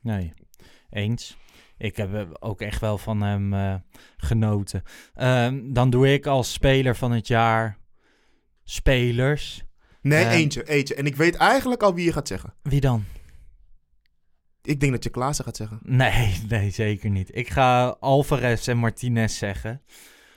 [0.00, 0.32] Nee,
[0.90, 1.36] eens.
[1.76, 3.74] Ik heb eh, ook echt wel van hem eh,
[4.16, 4.82] genoten.
[5.14, 7.78] Ehm, dan doe ik als speler van het jaar
[8.64, 9.64] spelers.
[10.02, 10.30] Nee, Ja.
[10.30, 10.94] eentje, eentje.
[10.94, 12.54] En ik weet eigenlijk al wie je gaat zeggen.
[12.62, 13.04] Wie dan?
[14.62, 15.78] Ik denk dat je Klaassen gaat zeggen.
[15.82, 17.36] Nee, nee, zeker niet.
[17.36, 19.82] Ik ga Alvarez en Martinez zeggen.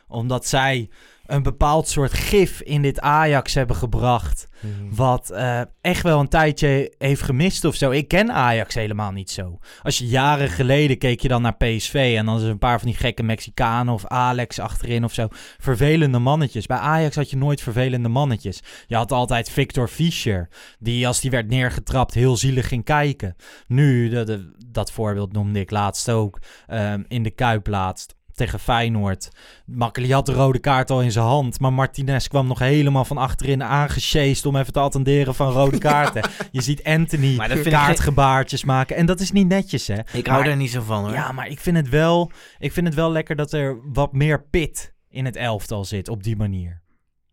[0.07, 0.89] Omdat zij
[1.25, 4.47] een bepaald soort gif in dit Ajax hebben gebracht.
[4.95, 7.91] Wat eh, echt wel een tijdje heeft gemist of zo.
[7.91, 9.59] Ik ken Ajax helemaal niet zo.
[9.81, 12.79] Als je jaren geleden keek je dan naar PSV en dan is er een paar
[12.79, 15.27] van die gekke Mexicanen of Alex achterin of zo.
[15.57, 16.65] Vervelende mannetjes.
[16.65, 18.63] Bij Ajax had je nooit vervelende mannetjes.
[18.87, 23.35] Je had altijd Victor Fischer, die als die werd neergetrapt heel zielig ging kijken.
[23.67, 28.14] Nu, de, de- dat voorbeeld noemde ik laatst ook, ehm, in de Kuip laatst.
[28.35, 29.29] Tegen Feyenoord.
[29.65, 31.59] Makkeli had de rode kaart al in zijn hand.
[31.59, 36.29] Maar Martinez kwam nog helemaal van achterin aangesjeest om even te attenderen van rode kaarten.
[36.51, 38.95] Je ziet Anthony ik kaartgebaartjes maken.
[38.95, 39.97] En dat is niet netjes, hè?
[40.13, 41.11] Ik hou Maar- daar niet zo van hoor.
[41.13, 44.43] Ja, maar ik vind, het wel, ik vind het wel lekker dat er wat meer
[44.43, 46.81] pit in het elftal zit op die manier.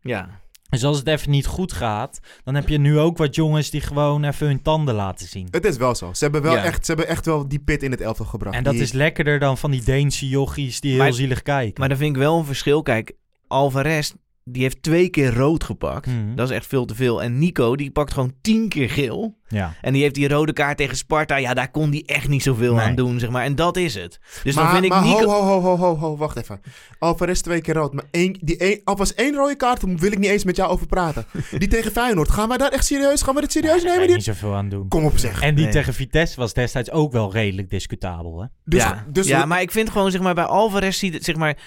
[0.01, 0.41] ja.
[0.73, 3.81] Dus als het even niet goed gaat, dan heb je nu ook wat jongens die
[3.81, 5.47] gewoon even hun tanden laten zien.
[5.51, 6.13] Het is wel zo.
[6.13, 6.63] Ze hebben, wel Ja.
[6.63, 8.55] echt, ze hebben echt wel die pit in het elftal gebracht.
[8.55, 11.73] En dat Die- is lekkerder dan van die Deense jochies die heel Maar- zielig kijken.
[11.79, 12.81] Maar dan vind ik wel een verschil.
[12.81, 13.11] Kijk,
[13.47, 14.11] Alvarez,
[14.45, 16.05] die heeft twee keer rood gepakt.
[16.07, 16.35] Mhm.
[16.35, 17.23] Dat is echt veel te veel.
[17.23, 19.37] En Nico, die pakt gewoon tien keer geel.
[19.47, 19.73] ja.
[19.81, 21.35] En die heeft die rode kaart tegen Sparta.
[21.35, 22.85] Ja, daar kon die echt niet zoveel Nee.
[22.85, 23.43] aan doen, zeg maar.
[23.43, 24.19] En dat is het.
[24.43, 25.25] Dus maar dan vind ik maar Nico...
[25.29, 26.61] ho, ho, ho, ho, ho, ho, wacht even.
[26.99, 27.93] Alvarez twee keer rood.
[27.93, 30.71] Maar één, die één, alvast één rode kaart, daar wil ik niet eens met jou
[30.71, 31.25] over praten.
[31.57, 32.29] Die tegen Feyenoord.
[32.31, 33.21] Gaan wij daar echt serieus?
[33.21, 34.01] Gaan we dit serieus Daar nemen?
[34.01, 34.15] je Die...
[34.15, 34.87] niet zoveel aan doen.
[34.87, 35.41] Kom op zeg.
[35.41, 35.73] En die Nee.
[35.73, 38.47] tegen Vitesse was destijds ook wel redelijk discutabel, hè?
[38.65, 41.35] Dus, ja, dus ja, maar ik vind gewoon, zeg maar, bij Alvarez ziet het, zeg
[41.35, 41.57] maar...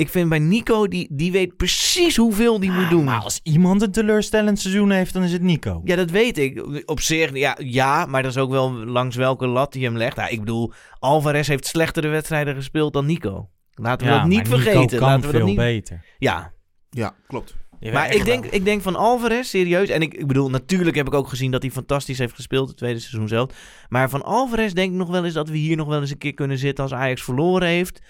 [0.00, 3.04] Ik vind bij Nico, die, die weet precies hoeveel die moet doen.
[3.04, 5.80] Maar als iemand een teleurstellend seizoen heeft, dan is het Nico.
[5.84, 6.82] Ja, dat weet ik.
[6.86, 10.16] Op zich, ja, ja, maar dat is ook wel langs welke lat hij hem legt.
[10.16, 13.48] Nou, ik bedoel, Alvarez heeft slechtere wedstrijden gespeeld dan Nico.
[13.74, 14.98] Laten we Ja, dat niet maar Nico vergeten.
[14.98, 15.56] kan Laten we dat veel niet...
[15.56, 16.04] beter.
[16.18, 16.52] Ja,
[16.90, 17.54] Ja, klopt.
[17.92, 19.88] maar ik denk, ik denk van Alvarez, serieus.
[19.88, 22.76] En ik, ik bedoel, natuurlijk heb ik ook gezien dat hij fantastisch heeft gespeeld het
[22.76, 23.50] tweede seizoen zelf.
[23.88, 26.18] Maar van Alvarez denk ik nog wel eens dat we hier nog wel eens een
[26.18, 28.00] keer kunnen zitten als Ajax verloren heeft.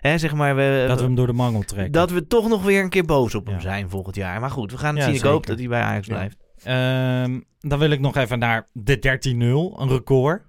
[0.00, 1.92] Hè, zeg maar, we, dat we hem door de mangel trekken.
[1.92, 3.60] dat we toch nog weer een keer boos op hem Ja.
[3.60, 4.40] zijn volgend jaar.
[4.40, 5.18] Maar goed, we gaan het Ja, zien.
[5.18, 6.14] Ik hoop dat hij bij Ajax Ja.
[6.14, 6.36] blijft.
[6.62, 10.42] Ehm, dan wil ik nog even naar de 13-0, een record.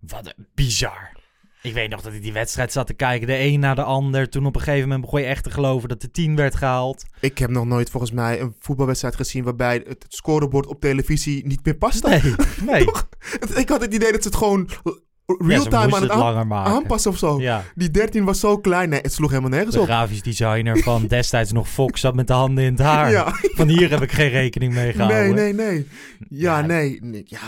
[0.00, 1.14] Wat een bizar.
[1.62, 4.28] Ik weet nog dat ik die wedstrijd zat te kijken, de een na de ander.
[4.28, 7.04] Toen op een gegeven moment begon je echt te geloven dat de 10 werd gehaald.
[7.20, 11.64] Ik heb nog nooit volgens mij een voetbalwedstrijd gezien waarbij het scorebord op televisie niet
[11.64, 12.08] meer paste.
[12.08, 12.34] Nee,
[12.72, 12.86] nee.
[13.56, 14.70] Ik had het idee dat ze het gewoon
[15.26, 17.40] real-time aan het het aan- aanpassen of zo.
[17.40, 18.88] Ja, Die 13 was zo klein.
[18.88, 19.86] Nee, het sloeg helemaal nergens de op.
[19.86, 23.10] grafisch designer van destijds nog Fox zat met de handen in het haar.
[23.10, 23.32] Ja.
[23.42, 25.34] Van hier heb ik geen rekening mee Nee, gehouden.
[25.34, 25.88] nee, nee.
[26.28, 26.66] Ja, Ja.
[26.66, 26.98] nee.
[27.02, 27.38] nee, Ja.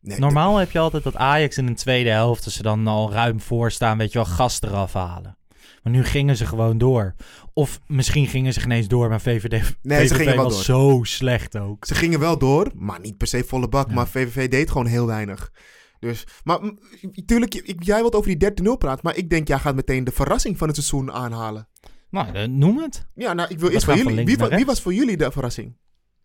[0.00, 3.12] Nee, Normaal heb je altijd dat Ajax in een tweede helft, als ze dan al
[3.12, 5.36] ruim voor staan, weet je wel, gas eraf halen.
[5.82, 7.14] Maar nu gingen ze gewoon door.
[7.54, 10.62] Of misschien gingen ze geen eens door, maar VVD, Nee, ze gingen wel was door.
[10.64, 11.84] zo slecht ook.
[11.86, 13.88] Ze gingen wel door, maar niet per se volle bak.
[13.88, 13.94] Ja.
[13.94, 15.52] Maar VVV deed gewoon heel weinig.
[16.02, 16.78] Dus, maar mm,
[17.26, 19.00] tuurlijk, ik- jij wilt over die 13-0 praten.
[19.02, 21.68] Maar ik denk, jij gaat meteen de verrassing van het seizoen aanhalen.
[22.10, 23.06] Nou, eh, noem het.
[23.14, 24.24] Ja, nou, ik wil eerst van jullie.
[24.48, 25.76] Wie, was voor jullie de verrassing?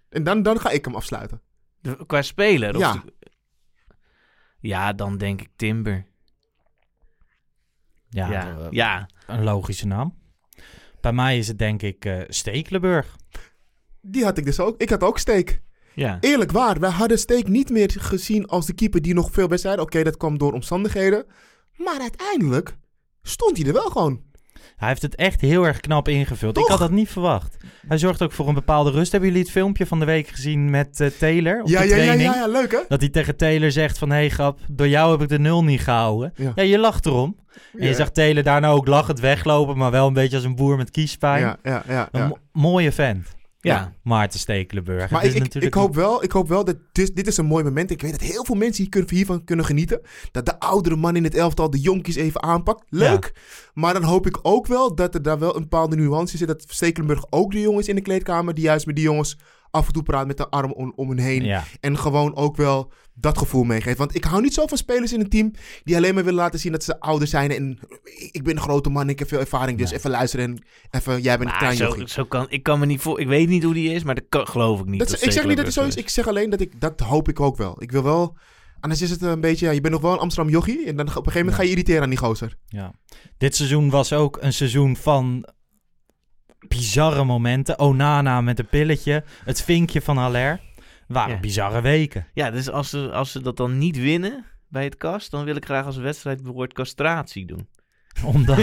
[0.09, 1.41] En dan, dan ga ik hem afsluiten.
[1.81, 2.75] De- Qua speler?
[2.75, 2.93] Of Ja.
[2.93, 3.13] de-
[4.59, 6.05] ja, dan denk ik Timber.
[8.09, 9.09] Ja, Ja, eh, ja.
[9.27, 10.17] een logische naam.
[11.01, 13.15] Bij mij is het denk ik eh Stekelenburg.
[14.01, 14.81] Die had ik dus ook.
[14.81, 15.61] Ik had ook Steek.
[15.97, 16.17] Ja.
[16.19, 19.83] Eerlijk waar, wij hadden Steek niet meer gezien als de keeper die nog veel wedstrijden.
[19.83, 21.25] Oké, dat kwam door omstandigheden.
[21.75, 22.77] Maar uiteindelijk
[23.23, 24.21] stond hij er wel gewoon.
[24.75, 26.53] Hij heeft het echt heel erg knap ingevuld.
[26.55, 26.63] Toch?
[26.63, 27.57] Ik had dat niet verwacht.
[27.87, 29.11] Hij zorgt ook voor een bepaalde rust.
[29.11, 31.95] Hebben jullie het filmpje van de week gezien met eh, Taylor op Ja, de ja,
[31.95, 32.33] ja, training?
[32.33, 32.79] ja, ja, leuk hè?
[32.87, 34.09] Dat hij tegen Taylor zegt van...
[34.09, 36.33] Hé hey, grap, door jou heb ik de nul niet gehouden.
[36.35, 36.51] Ja.
[36.55, 37.37] Ja, je lacht erom.
[37.77, 39.77] En je zag Taylor daarna ook lachend weglopen...
[39.77, 41.41] maar wel een beetje als een boer met kiespijn.
[41.41, 42.09] Ja, ja, ja.
[42.11, 43.35] Een mooie vent.
[43.67, 43.93] Ja.
[44.03, 45.09] Maarten Stekelenburg.
[45.09, 47.45] Maar ik, ik, natuurlijk ik, hoop wel, ik hoop wel dat dit, dit is een
[47.45, 47.91] mooi moment.
[47.91, 50.01] Ik weet dat heel veel mensen hier kunnen, hiervan kunnen genieten.
[50.31, 52.83] Dat de oudere man in het elftal de jonkies even aanpakt.
[52.89, 53.33] Leuk.
[53.73, 56.47] Maar dan hoop ik ook wel dat er daar wel een bepaalde nuance zit.
[56.47, 58.53] Dat Stekelenburg ook de jongens in de kleedkamer...
[58.53, 59.37] die juist met die jongens
[59.71, 61.43] af en toe praat met de arm om, om hen heen.
[61.43, 63.97] Ja, En gewoon ook wel dat gevoel meegeeft.
[63.97, 65.51] Want ik hou niet zo van spelers in een team...
[65.83, 67.51] die alleen maar willen laten zien dat ze ouder zijn.
[67.51, 67.79] En
[68.31, 69.77] ik ben een grote man, ik heb veel ervaring.
[69.77, 71.21] Dus even luisteren en even...
[71.21, 73.19] Jij bent een klein zo, zo kan, ik kan me niet voor...
[73.19, 74.99] Ik weet niet hoe die is, maar dat kan- geloof ik niet.
[74.99, 75.95] Dat, dat ik zeg niet dat het zo is.
[75.95, 77.81] Ik zeg alleen dat ik dat hoop ik ook wel.
[77.81, 78.37] Ik wil wel.
[78.79, 79.65] Anders is het een beetje.
[79.65, 80.85] Ja, je bent nog wel een Amsterdam jochie.
[80.85, 81.55] En dan op een gegeven moment Ja.
[81.57, 82.57] ga je irriteren aan die gozer.
[82.67, 82.93] ja.
[83.37, 85.47] Dit seizoen was ook een seizoen van...
[86.67, 87.79] bizarre momenten.
[87.79, 89.23] Onana met een pilletje.
[89.43, 90.59] Het vinkje van Haller.
[91.07, 91.39] Waren Ja.
[91.39, 92.27] bizarre weken.
[92.33, 95.31] Ja, dus als ze, als ze dat dan niet winnen bij het kast...
[95.31, 97.67] dan wil ik graag als wedstrijd het woord castratie doen.
[98.25, 98.57] Omdat...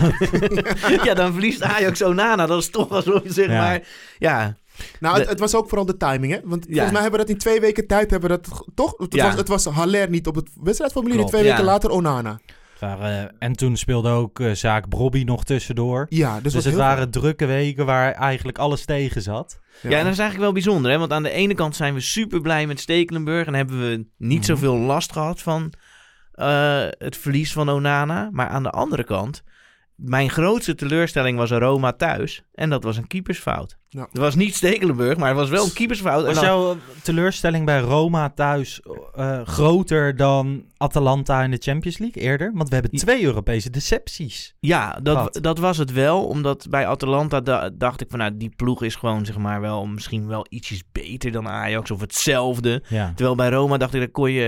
[1.05, 2.47] ja, dan verliest Ajax Onana.
[2.47, 3.59] Dat is toch alsof je zeg Ja.
[3.63, 3.83] maar...
[4.19, 4.57] Ja,
[5.01, 6.39] Nou, De- het, het was ook vooral de timing, hè?
[6.45, 8.95] Want volgens mij hebben we dat in twee weken tijd hebben we dat toch?
[8.99, 9.25] Het, Ja.
[9.27, 11.21] was, het was Haller niet op het wedstrijdformulier.
[11.21, 11.49] En twee ja.
[11.51, 12.41] weken later Onana.
[12.85, 16.07] Waren, en toen speelde ook eh, zaak Brobby nog tussendoor.
[16.09, 19.59] Ja, dus, Dus, het waren drukke weken waar eigenlijk alles tegen zat.
[19.83, 19.91] Ja.
[19.99, 20.99] en dat is eigenlijk wel bijzonder, hè?
[20.99, 24.39] Want aan de ene kant zijn we super blij met Stekelenburg en hebben we niet
[24.39, 24.47] Mhm.
[24.47, 25.73] zoveel last gehad van
[26.33, 28.29] eh, het verlies van Onana.
[28.33, 29.43] Maar aan de andere kant,
[29.97, 32.43] mijn grootste teleurstelling was Roma thuis.
[32.55, 33.77] En dat was een keepersfout.
[33.89, 34.07] Ja.
[34.09, 36.21] Het was niet Stekelenburg, maar het was wel een keepersfout.
[36.21, 38.81] En Was dan- jouw teleurstelling bij Roma thuis
[39.15, 42.51] eh, groter dan Atalanta in de Champions League eerder?
[42.55, 44.55] Want we hebben twee Europese decepties.
[44.61, 46.25] Ja, dat, dat was het wel.
[46.27, 49.87] Omdat bij Atalanta da- dacht ik van nou, die ploeg is gewoon zeg maar wel
[49.87, 52.83] misschien wel ietsjes beter dan Ajax of hetzelfde.
[52.89, 53.13] Ja.
[53.15, 54.45] Terwijl bij Roma dacht ik, daar, kon je,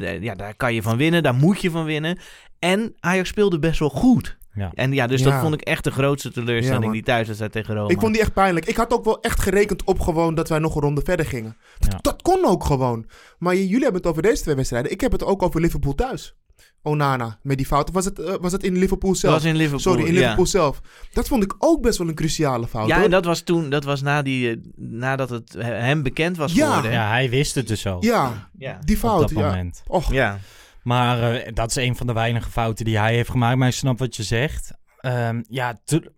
[0.00, 2.18] eh, ja, daar kan je van winnen, daar moet je van winnen.
[2.58, 4.35] En Ajax speelde best wel goed.
[4.56, 4.70] Ja.
[4.74, 5.30] En ja, dus Ja.
[5.30, 6.92] dat vond ik echt de grootste Ja, teleurstelling, man.
[6.92, 7.88] die thuiswedstrijd tegen Roma.
[7.88, 8.66] Ik vond die echt pijnlijk.
[8.66, 11.56] Ik had ook wel echt gerekend op gewoon dat wij nog een ronde verder gingen.
[11.78, 11.98] Dat, Ja.
[12.00, 13.06] dat kon ook gewoon.
[13.38, 14.90] Maar jullie hebben het over deze twee wedstrijden.
[14.92, 16.34] Ik heb het ook over Liverpool thuis.
[16.82, 17.88] Onana, met die fout.
[17.88, 19.34] Of was het, eh, was het in Liverpool dat zelf?
[19.34, 19.80] was in Liverpool.
[19.80, 20.18] Sorry, in ja.
[20.20, 20.80] Liverpool zelf.
[21.12, 22.88] Dat vond ik ook best wel een cruciale fout.
[22.88, 23.04] Ja, hoor.
[23.04, 26.52] en dat was toen, dat was na die, eh, nadat het he- hem bekend was
[26.52, 26.66] Ja.
[26.66, 26.90] geworden.
[26.92, 28.78] ja, hij wist het dus al ja, Ja.
[28.84, 29.20] die op fout.
[29.20, 29.46] dat Ja.
[29.46, 29.82] moment.
[29.86, 30.38] Och, ja.
[30.86, 33.56] Maar eh, dat is een van de weinige fouten die hij heeft gemaakt.
[33.56, 34.72] Maar ik snap wat je zegt.
[35.00, 36.12] Ehm, ja, te-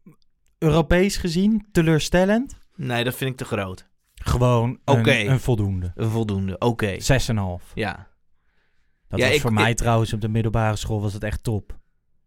[0.58, 2.56] Europees gezien, teleurstellend.
[2.76, 3.88] Nee, dat vind ik te groot.
[4.14, 5.92] Gewoon een, voldoende.
[5.94, 6.96] Een voldoende, oké.
[7.00, 7.72] 6,5.
[7.74, 8.06] Ja.
[9.08, 11.42] Dat Ja, was ik- voor mij ik- trouwens op de middelbare school was het echt
[11.42, 11.76] top.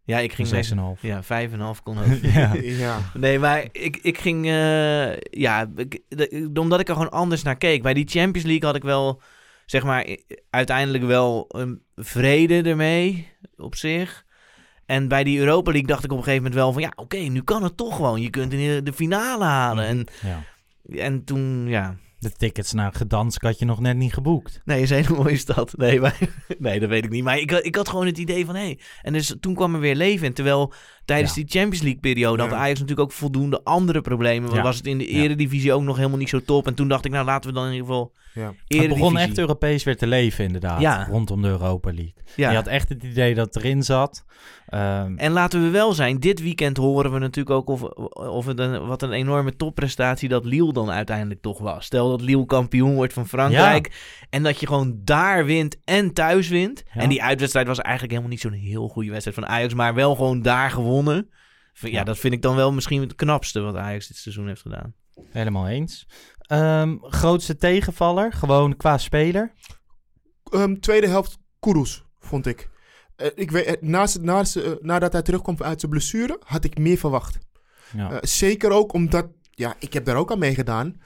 [0.04, 0.48] Ja, ik ging...
[0.48, 1.00] 6,5.
[1.02, 2.18] Ja, 5,5 kon ook.
[2.34, 2.52] ja.
[2.54, 2.98] ja.
[3.14, 4.46] Nee, maar ik, ik ging...
[4.46, 7.82] eh, ja, ik- de- omdat ik er gewoon anders naar keek.
[7.82, 9.20] Bij die Champions League had ik wel,
[9.66, 10.16] zeg maar,
[10.50, 14.24] uiteindelijk wel een vrede ermee op zich.
[14.86, 16.82] En bij die Europa League dacht ik op een gegeven moment wel van...
[16.82, 18.20] Ja, oké, nu kan het toch gewoon.
[18.20, 19.84] Je kunt in de, finale halen.
[19.86, 20.42] En, ja.
[21.02, 21.96] en toen, ja...
[22.18, 24.60] De tickets naar Gdansk had je nog net niet geboekt.
[24.64, 25.76] Nee, is een hele mooie stad.
[25.76, 26.18] Nee, maar,
[26.58, 27.24] nee, dat weet ik niet.
[27.24, 28.60] Maar ik, had- ik had gewoon het idee van, hé...
[28.60, 28.78] Hey.
[29.02, 30.32] En dus toen kwam er weer leven in.
[30.32, 30.72] Terwijl
[31.04, 31.42] tijdens Ja.
[31.42, 32.56] die Champions League periode had Ja.
[32.56, 34.50] Ajax natuurlijk ook voldoende andere problemen.
[34.50, 36.66] Want was het in de eredivisie ook nog helemaal niet zo top.
[36.66, 38.54] En toen dacht ik, nou laten we dan in ieder geval Ja.
[38.66, 40.80] Het begon echt Europees weer te leven inderdaad.
[40.80, 41.06] Ja.
[41.10, 42.14] Rondom de Europa League.
[42.36, 42.50] Ja.
[42.50, 44.24] Je had echt het idee dat het erin zat.
[44.66, 48.58] Ehm, En laten we wel zijn, dit weekend horen we natuurlijk ook of, of het
[48.58, 51.84] een, wat een enorme topprestatie dat Lille dan uiteindelijk toch was.
[51.84, 53.92] Stel dat Lille kampioen wordt van Frankrijk
[54.30, 56.82] en dat je gewoon daar wint en thuis wint.
[56.94, 57.00] Ja.
[57.00, 60.14] En die uitwedstrijd was eigenlijk helemaal niet zo'n heel goede wedstrijd van Ajax, maar wel
[60.14, 61.28] gewoon daar gewonnen.
[61.72, 62.04] Ja, Ja.
[62.04, 64.94] dat vind ik dan wel misschien het knapste wat Ajax dit seizoen heeft gedaan.
[65.30, 66.06] Helemaal eens.
[66.46, 69.52] Ehm, grootste tegenvaller, gewoon qua speler.
[70.44, 72.70] Ehm, tweede helft Kudus, vond ik.
[73.16, 76.78] Eh, ik weet, eh, naast, naast, eh, nadat hij terugkwam uit zijn blessure, had ik
[76.78, 77.38] meer verwacht.
[77.96, 78.18] Ja.
[78.20, 81.00] Zeker ook omdat, ja, ik heb daar ook aan meegedaan.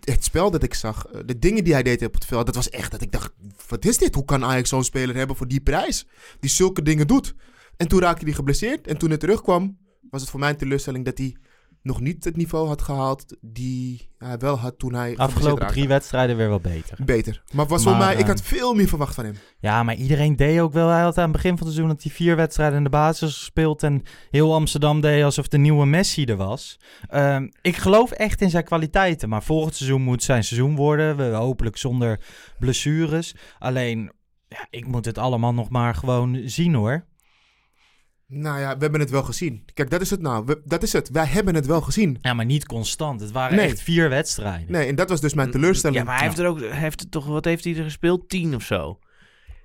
[0.00, 2.70] Het spel dat ik zag, de dingen die hij deed op het veld, dat was
[2.70, 3.32] echt dat ik dacht,
[3.68, 4.14] wat is dit?
[4.14, 6.06] Hoe kan Ajax zo'n speler hebben voor die prijs?
[6.40, 7.34] Die zulke dingen doet.
[7.76, 9.78] En toen raakte hij geblesseerd en toen hij terugkwam,
[10.10, 11.36] was het voor mij een teleurstelling dat hij
[11.86, 15.16] nog niet het niveau had gehaald die hij wel had toen hij...
[15.16, 16.98] Afgelopen drie wedstrijden weer wel beter.
[17.04, 17.42] Beter.
[17.52, 19.34] Maar was voor mij, ik eh, had veel meer verwacht van hem.
[19.58, 20.88] Ja, maar iedereen deed ook wel.
[20.88, 23.36] Hij had aan het begin van het seizoen dat hij vier wedstrijden in de basis
[23.36, 23.82] gespeeld.
[23.82, 26.78] En heel Amsterdam deed alsof de nieuwe Messi er was.
[27.08, 29.28] Ehm, ik geloof echt in zijn kwaliteiten.
[29.28, 31.16] Maar volgend seizoen moet zijn seizoen worden.
[31.16, 32.20] We hopelijk zonder
[32.58, 33.34] blessures.
[33.58, 34.12] Alleen,
[34.48, 37.06] ja, ik moet het allemaal nog maar gewoon zien hoor.
[38.28, 39.64] Nou ja, we hebben het wel gezien.
[39.74, 40.44] Kijk, dat is het nou.
[40.44, 41.08] We- dat is het.
[41.10, 42.18] Wij hebben het wel gezien.
[42.20, 43.20] Ja, maar niet constant.
[43.20, 43.66] Het waren Nee.
[43.66, 44.72] echt vier wedstrijden.
[44.72, 45.98] Nee, en dat was dus mijn teleurstelling.
[45.98, 48.28] Ja, maar hij heeft er ook, hij heeft er toch, wat heeft hij er gespeeld?
[48.28, 48.98] Tien of zo.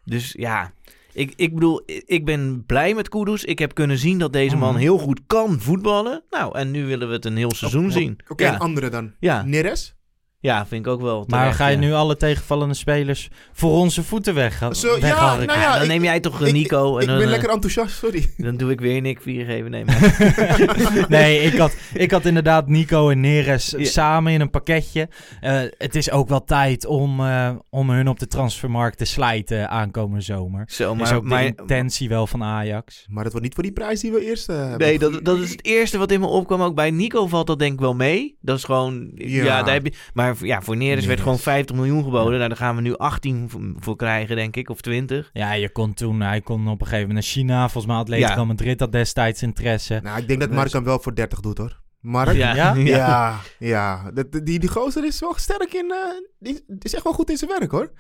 [0.06, 0.74] Dus ja,
[1.14, 3.44] ik, ik bedoel, ik- ben blij met Kudus.
[3.44, 4.80] Ik heb kunnen zien dat deze man Mhm.
[4.82, 6.24] heel goed kan voetballen.
[6.30, 8.20] Nou, en nu willen we het een heel seizoen zien.
[8.28, 8.54] Oké, ja.
[8.54, 9.14] een andere dan.
[9.20, 9.44] Ja.
[9.44, 9.96] Neres?
[10.42, 11.80] Ja, vind ik ook wel Maar terecht, ga je ja.
[11.82, 16.04] nu alle tegenvallende spelers voor onze voeten weg, Zo, ja, nou ja, dan ik- neem
[16.04, 18.34] jij toch ik- Nico Ik en dan, ben eh, lekker enthousiast, sorry.
[18.38, 19.72] dan doe ik weer Nick viergeven.
[19.72, 20.16] Nee, maar
[21.10, 23.84] nee, ik had, ik had inderdaad Nico en Neres Ja.
[23.86, 25.10] samen in een pakketje.
[25.42, 29.70] Eh, het is ook wel tijd om, eh, om hun op de transfermarkt te slijten
[29.70, 30.64] aankomende zomer.
[30.68, 33.06] zo, Maar, is maar, ook de maar intentie wel van Ajax.
[33.10, 34.78] Maar dat wordt niet voor die prijs die we eerst eh, hebben.
[34.88, 36.62] Nee, dat, dat is het eerste wat in me opkwam.
[36.62, 38.38] Ook bij Nico valt dat denk ik wel mee.
[38.42, 39.12] Dat is gewoon...
[39.16, 39.64] Ja, Ja.
[39.64, 42.38] daar heb je, maar ja, voor Neres werd gewoon 50 miljoen geboden.
[42.38, 44.70] Nou, daar gaan we nu 18 v- voor krijgen, denk ik.
[44.70, 45.30] Of 20.
[45.34, 47.62] Ja, je kon toen, hij kon op een gegeven moment naar China.
[47.70, 48.44] Volgens mij Atletico Ja.
[48.44, 50.00] Madrid had destijds interesse.
[50.04, 51.80] Nou, ik denk dat Dus- Mark hem wel voor 30 doet, hoor.
[52.00, 52.34] Mark?
[52.36, 53.40] Ja, Ja?
[53.60, 54.12] Ja,
[54.44, 55.92] die, die gozer is wel sterk in...
[55.92, 55.98] eh,
[56.40, 57.92] die is echt wel goed in zijn werk, hoor.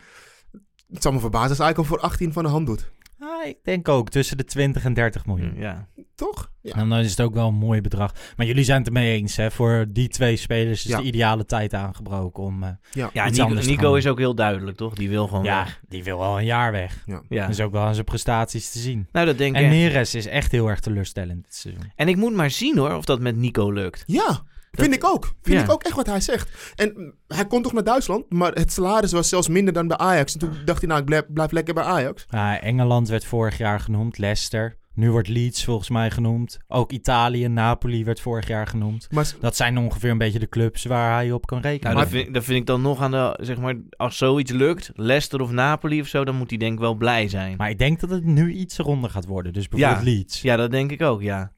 [0.94, 2.92] Het zal me verbazen als hij hem voor 18 van de hand doet.
[3.20, 5.54] Ah, ik denk ook tussen de 20 en 30 miljoen.
[5.56, 5.88] Ja.
[6.22, 6.52] Toch?
[6.62, 6.74] Ja.
[6.74, 8.14] En dan is het ook wel een mooi bedrag.
[8.36, 9.52] Maar jullie zijn het ermee eens, hè?
[9.52, 10.98] Voor die twee spelers is Ja.
[10.98, 12.64] de ideale tijd aangebroken om...
[12.64, 13.10] eh, Ja.
[13.14, 14.94] Ja, Iets Nico, anders te Nico gaan is ook heel duidelijk, toch?
[14.94, 15.80] Die wil gewoon ja, weg.
[15.88, 17.04] die wil wel een jaar weg.
[17.06, 17.22] ja.
[17.30, 17.42] Ja.
[17.42, 19.08] Dat is ook wel aan zijn prestaties te zien.
[19.12, 19.70] Nou, dat denk ik En.
[19.70, 21.92] Neres is echt heel erg teleurstellend dit seizoen.
[21.96, 24.04] En ik moet maar zien hoor, of dat met Nico lukt.
[24.08, 25.34] Ja, vind ik ook.
[25.42, 25.64] Vind Ja.
[25.64, 26.74] ik ook echt wat hij zegt.
[26.76, 30.34] En hij kon toch naar Duitsland, maar het salaris was zelfs minder dan bij Ajax.
[30.34, 32.26] En toen dacht hij, nou, ik blijf, blijf lekker bij Ajax.
[32.30, 34.80] Ja, Engeland werd vorig jaar genoemd, Leicester.
[34.94, 36.60] Nu wordt Leeds volgens mij genoemd.
[36.68, 39.08] Ook Italië, Napoli werd vorig jaar genoemd.
[39.12, 41.94] Maar Dat zijn ongeveer een beetje de clubs waar hij op kan rekenen.
[41.94, 44.92] Nou, dat, vind, dat vind ik dan nog aan de, zeg maar, als zoiets lukt,
[44.94, 47.58] Leicester of Napoli of zo, dan moet hij denk ik wel blij zijn.
[47.58, 49.54] Maar ik denk dat het nu iets ronder gaat worden.
[49.54, 50.12] Dus bijvoorbeeld Ja.
[50.12, 50.42] Leeds.
[50.42, 51.52] Ja, dat denk ik ook, ja.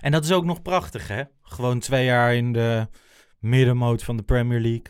[0.00, 1.22] En dat is ook nog prachtig, hè?
[1.42, 2.88] Gewoon twee jaar in de
[3.38, 4.86] middenmoot van de Premier League.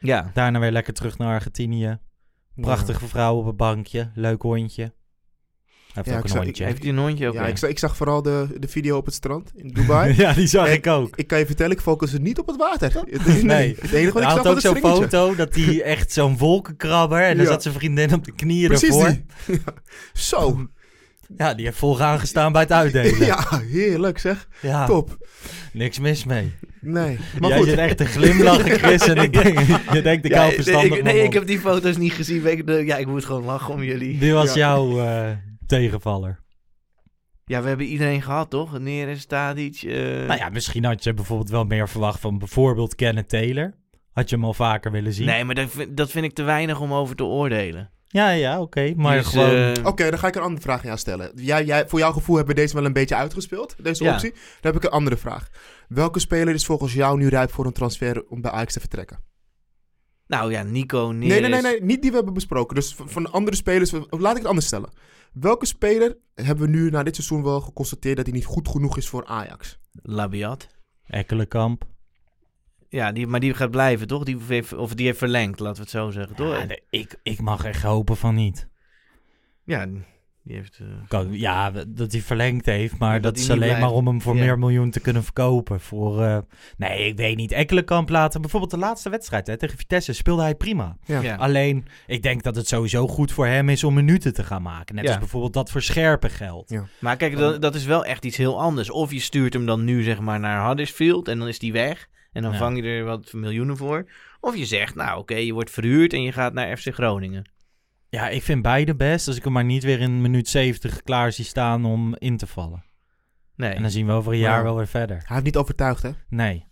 [0.00, 1.98] Ja, Daarna weer lekker terug naar Argentinië.
[2.54, 4.10] Prachtige vrouw op een bankje.
[4.14, 4.94] Leuk hondje.
[5.92, 6.64] Heeft Ja, ook ik een zag- hondje.
[6.64, 7.34] heeft hij een hondje ook?
[7.34, 10.14] Ja, ik, zag- ik zag vooral de, de video op het strand in Dubai.
[10.22, 11.16] ja, die zag En ik ook.
[11.16, 12.92] Ik kan je vertellen, ik focus niet op het water.
[13.24, 13.76] Nee, Nee.
[13.80, 17.22] Het enige wat ik had zag ook was zo'n foto dat hij echt zo'n wolkenkrabber...
[17.22, 19.16] en dan zat zijn vriendin op de knieën Precies ervoor.
[19.46, 19.60] die.
[20.12, 20.66] Zo.
[21.36, 23.26] Ja, die heeft volgaan gestaan bij het uitdelen.
[23.26, 24.48] Ja, heerlijk zeg.
[24.62, 25.26] Ja, Top.
[25.72, 26.52] niks mis mee.
[26.80, 27.18] Nee.
[27.40, 27.68] Maar Jij goed.
[27.68, 29.02] zit echt te glimlachen, Chris.
[29.08, 29.58] En ik denk,
[29.92, 32.12] je denkt, ik Ja, hou nee, verstandig ik, man nee, ik heb die foto's niet
[32.12, 32.42] gezien.
[32.42, 34.18] weet ik, Ja, ik moet gewoon lachen om jullie.
[34.18, 34.58] Dit was Ja.
[34.58, 35.28] jouw eh,
[35.70, 36.40] tegenvaller.
[37.44, 38.78] Ja, we hebben iedereen gehad, toch?
[38.78, 39.82] Neres, Tadic.
[39.82, 39.92] eh,
[40.26, 43.74] Nou ja, misschien had je bijvoorbeeld wel meer verwacht van bijvoorbeeld Kenneth Taylor.
[44.12, 45.26] Had je hem al vaker willen zien?
[45.26, 47.90] Nee, maar dat vind, dat vind ik te weinig om over te oordelen.
[48.06, 48.92] Ja, ja, oké.
[48.96, 49.54] maar is, gewoon...
[49.54, 51.32] eh, Oké, dan ga ik een andere vraag aan jou stellen.
[51.34, 54.12] Jij, jij, voor jouw gevoel hebben we deze wel een beetje uitgespeeld, deze Ja.
[54.12, 54.30] optie.
[54.30, 55.48] Dan heb ik een andere vraag.
[55.88, 59.20] Welke speler is volgens jou nu rijp voor een transfer om bij Ajax te vertrekken?
[60.26, 61.28] nou ja, Nico, Neres.
[61.28, 62.74] Nee, nee, nee, nee, niet die we hebben besproken.
[62.74, 64.90] Dus van, van andere spelers, laat ik het anders stellen.
[65.32, 68.96] Welke speler hebben we nu na dit seizoen wel geconstateerd dat hij niet goed genoeg
[68.96, 69.78] is voor Ajax?
[69.92, 70.68] Labiat.
[71.06, 71.84] Ekkelenkamp.
[72.88, 74.24] Ja, die, maar die gaat blijven, toch?
[74.24, 76.56] Die heeft, of die heeft verlengd, laten we het zo zeggen, toch?
[76.56, 78.68] Ja, nee, ik, ik mag echt hopen van niet.
[79.64, 79.86] Ja,
[80.42, 80.78] die heeft...
[80.80, 83.80] eh, Kan- Ja, dat hij verlengd heeft, maar dat, dat is alleen blijft.
[83.80, 84.40] maar om hem voor Ja.
[84.42, 85.80] meer miljoen te kunnen verkopen.
[85.80, 86.38] Voor, eh,
[86.76, 87.52] nee, ik weet niet.
[87.52, 88.40] Ekkelenkamp laten.
[88.40, 90.96] Bijvoorbeeld de laatste wedstrijd hè, tegen Vitesse speelde hij prima.
[91.04, 91.20] Ja.
[91.20, 91.36] ja.
[91.36, 94.94] Alleen, ik denk dat het sowieso goed voor hem is om minuten te gaan maken.
[94.94, 95.10] Net Ja.
[95.10, 96.70] als bijvoorbeeld dat voor Scherpen geldt.
[96.70, 96.84] Ja.
[96.98, 98.90] Maar kijk, dat, dat is wel echt iets heel anders.
[98.90, 102.08] Of je stuurt hem dan nu zeg maar naar Huddersfield en dan is die weg.
[102.32, 102.58] En dan Ja.
[102.58, 104.06] vang je er wat miljoenen voor.
[104.40, 107.50] Of je zegt, nou oké, je wordt verhuurd en je gaat naar FC Groningen.
[108.10, 109.26] Ja, ik vind beide best.
[109.28, 112.46] Als ik hem maar niet weer in minuut 70 klaar zie staan om in te
[112.46, 112.84] vallen.
[113.56, 113.70] Nee.
[113.72, 114.62] En dan zien we over een jaar Ja.
[114.62, 115.16] wel weer verder.
[115.16, 116.10] Hij heeft niet overtuigd, hè?
[116.28, 116.66] Nee.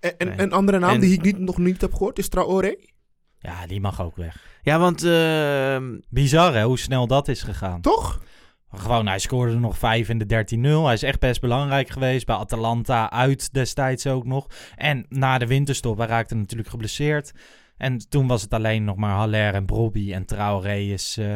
[0.00, 0.38] En, en Nee.
[0.38, 2.74] een andere naam En- die ik niet, nog niet heb gehoord is Traoré.
[3.38, 4.44] Ja, die mag ook weg.
[4.62, 7.80] Ja, want ehm, Bizar hè, hoe snel dat is gegaan.
[7.80, 8.22] Toch?
[8.74, 10.84] Gewoon, hij scoorde er nog 5 in de 13-0.
[10.84, 12.26] Hij is echt best belangrijk geweest.
[12.26, 14.46] Bij Atalanta uit destijds ook nog.
[14.76, 17.32] En na de winterstop, hij raakte natuurlijk geblesseerd.
[17.78, 20.12] En toen was het alleen nog maar Haller en Brobby.
[20.12, 21.16] En Traoré is...
[21.18, 21.26] eh,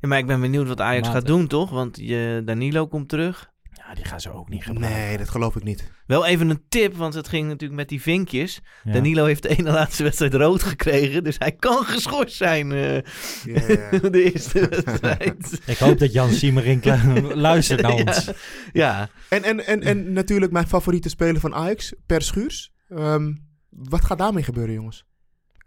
[0.00, 1.70] ja, maar ik ben benieuwd wat Ajax gaat doen, toch?
[1.70, 3.50] Want je, Danilo komt terug.
[3.72, 5.00] ja, Ja, die gaan ze ook niet gebruiken.
[5.00, 5.90] Nee, dat geloof ik niet.
[6.06, 8.60] Wel even een tip, want het ging natuurlijk met die vinkjes.
[8.84, 8.92] Ja.
[8.92, 13.02] Danilo heeft de ene laatste wedstrijd rood gekregen, dus hij kan geschorst zijn eh, Ja,
[13.90, 13.98] ja.
[14.10, 15.60] de eerste wedstrijd.
[15.66, 18.30] Ik hoop dat Jan Siemerink lu- luistert naar ons.
[18.72, 22.72] Ja, En, en, en, en natuurlijk mijn favoriete speler van Ajax, Per Schuurs.
[22.88, 23.32] Ehm,
[23.68, 25.04] wat gaat daarmee gebeuren, jongens?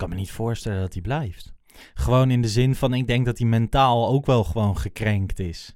[0.04, 1.54] Ik kan me niet voorstellen dat hij blijft.
[1.94, 5.76] Gewoon in de zin van, ik denk dat hij mentaal ook wel gewoon gekrenkt is.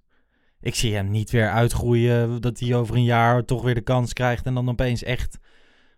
[0.60, 4.14] Ik zie hem niet weer uitgroeien, dat hij over een jaar toch weer de kans
[4.14, 5.38] krijgt en dan opeens echt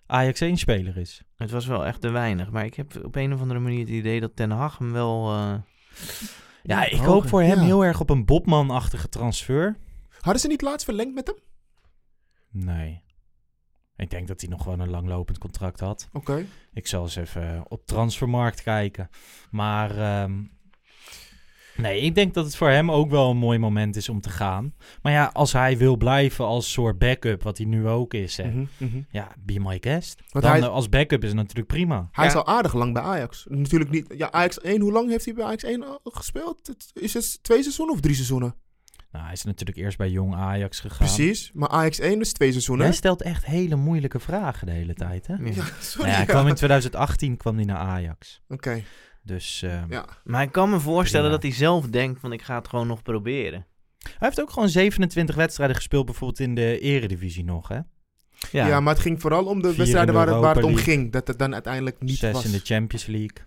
[0.06, 1.22] Ajax 1-speler is.
[1.36, 2.52] het was wel echt te weinig.
[2.52, 5.28] Maar ik heb op een of andere manier het idee dat Ten Hag hem wel...
[5.34, 5.54] eh,
[6.64, 7.64] Ja, ik hoop voor hem ja.
[7.64, 9.78] heel erg op een Bobman-achtige transfer.
[10.20, 11.38] Hadden ze niet laatst verlengd met hem?
[12.66, 13.04] Nee.
[14.00, 16.08] Ik denk dat hij nog gewoon een langlopend contract had.
[16.14, 16.46] Oké.
[16.74, 19.10] Ik zal eens even op transfermarkt kijken.
[19.52, 20.42] Maar ehm,
[21.78, 24.30] nee, ik denk dat het voor hem ook wel een mooi moment is om te
[24.30, 24.74] gaan.
[25.02, 28.48] Maar ja, als hij wil blijven als soort backup, wat hij nu ook is, hè,
[28.50, 29.00] Mhm, mhm.
[29.12, 30.22] ja, be my guest.
[30.30, 32.10] Want Dan hij- eh, als backup is het natuurlijk prima.
[32.12, 33.46] Hij is al aardig lang bij Ajax.
[33.50, 34.14] Natuurlijk niet.
[34.18, 36.76] Ja, Ajax 1, hoe lang heeft hij bij Ajax 1 al gespeeld?
[36.94, 38.56] Is het twee seizoenen of drie seizoenen?
[39.12, 40.98] Nou, hij is natuurlijk eerst bij jong Ajax gegaan.
[40.98, 41.52] Precies.
[41.54, 42.86] Maar Ajax 1 is twee seizoenen.
[42.86, 45.34] Jij stelt echt hele moeilijke vragen de hele tijd, hè?
[45.34, 45.40] ja.
[45.44, 46.10] Ja, Nou sorry.
[46.10, 46.32] ja, hij ja.
[46.32, 48.42] kwam in 2018 kwam hij naar Ajax.
[48.48, 48.84] Oké.
[49.24, 50.06] Dus eh, Ja.
[50.24, 51.42] Maar ik kan me voorstellen Prima.
[51.42, 53.66] dat hij zelf denkt van ik ga het gewoon nog proberen.
[54.00, 57.80] hij heeft ook gewoon 27 wedstrijden gespeeld, bijvoorbeeld in de eredivisie nog, hè?
[58.52, 58.80] Ja, Ja.
[58.80, 61.12] maar het ging vooral om de Vier wedstrijden waar het, waar het om ging.
[61.12, 62.46] Dat het dan uiteindelijk niet Zes was.
[62.46, 63.38] in de Champions League.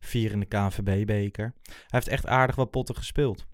[0.00, 1.52] Vier in de KNVB-beker.
[1.64, 3.46] Hij heeft echt aardig wat potten gespeeld.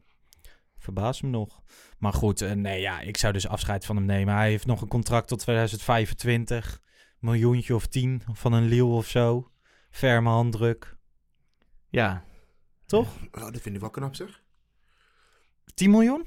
[0.87, 1.61] Verbaast me nog.
[1.99, 4.35] Maar goed, eh, nee, ja, ik zou dus afscheid van hem nemen.
[4.35, 6.81] Hij heeft nog een contract tot 2025.
[7.18, 9.51] Miljoentje of tien van een Liel of zo.
[9.90, 10.96] Ferme handdruk.
[11.90, 12.25] ja.
[12.87, 13.09] Toch?
[13.33, 14.42] Oh, dat vind ik wel knap zeg.
[15.75, 16.25] 10 miljoen?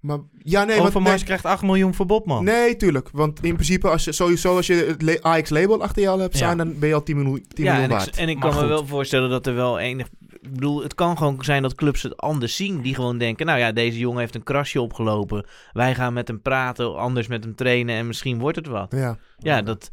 [0.00, 2.44] Maar ja, nee, want, nee, krijgt 8 miljoen voor Bobman.
[2.44, 3.08] nee, tuurlijk.
[3.12, 6.54] Want in principe, als je, sowieso als je het Ajax-label achter je al hebt Ja.
[6.54, 8.16] dan ben je al 10 miljoen, 10 ja miljoen en, ik, waard.
[8.16, 10.08] en ik Maar kan me wel voorstellen dat er wel enig...
[10.42, 12.80] Ik bedoel, het kan gewoon zijn dat clubs het anders zien.
[12.80, 15.46] Die gewoon denken, nou ja, deze jongen heeft een krasje opgelopen.
[15.72, 18.92] Wij gaan met hem praten, anders met hem trainen en misschien wordt het wat.
[18.92, 19.18] Ja.
[19.38, 19.90] Ja, dat...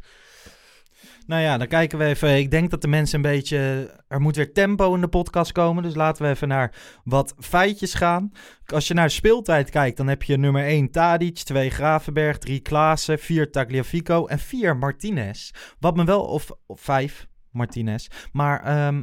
[1.26, 2.38] Nou ja, dan kijken we even.
[2.38, 3.90] Ik denk dat de mensen een beetje.
[4.08, 5.82] Er moet weer tempo in de podcast komen.
[5.82, 8.32] Dus laten we even naar wat feitjes gaan.
[8.66, 12.60] Als je naar de speeltijd kijkt, dan heb je nummer 1 Tadic, 2 Gravenberg, 3
[12.60, 15.50] Klaassen, 4 Tagliafico en 4 Martinez.
[15.78, 16.24] Wat me wel.
[16.24, 18.06] Of, of 5 Martinez.
[18.32, 18.62] Maar.
[18.62, 19.02] ehm,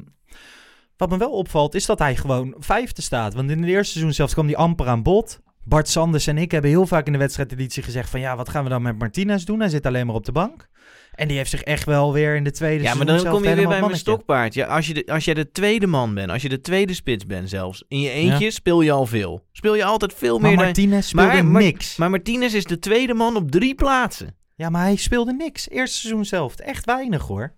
[0.97, 3.33] wat me wel opvalt is dat hij gewoon vijfde staat.
[3.33, 5.39] Want in het eerste seizoen zelfs kwam hij amper aan bod.
[5.63, 8.63] Bart Sanders en ik hebben heel vaak in de wedstrijdeditie gezegd van ja, wat gaan
[8.63, 9.59] we dan met Martinez doen?
[9.59, 10.67] Hij zit alleen maar op de bank.
[11.11, 13.55] En die heeft zich echt wel weer in de tweede Ja, maar dan kom je
[13.55, 14.53] weer bij mijn stokpaard.
[14.53, 17.25] Ja, als, je de, als jij de tweede man bent, als je de tweede spits
[17.25, 19.43] bent zelfs, in je eentje speel je al veel.
[19.51, 20.65] Speel je altijd veel Maar meer dan...
[20.65, 21.95] Martinez speelde Maar- maar- niks.
[21.95, 24.35] Maar Martinez is de tweede man op drie plaatsen.
[24.55, 25.69] ja, maar hij speelde niks.
[25.69, 26.55] Eerste seizoen zelf.
[26.55, 27.53] Echt weinig hoor.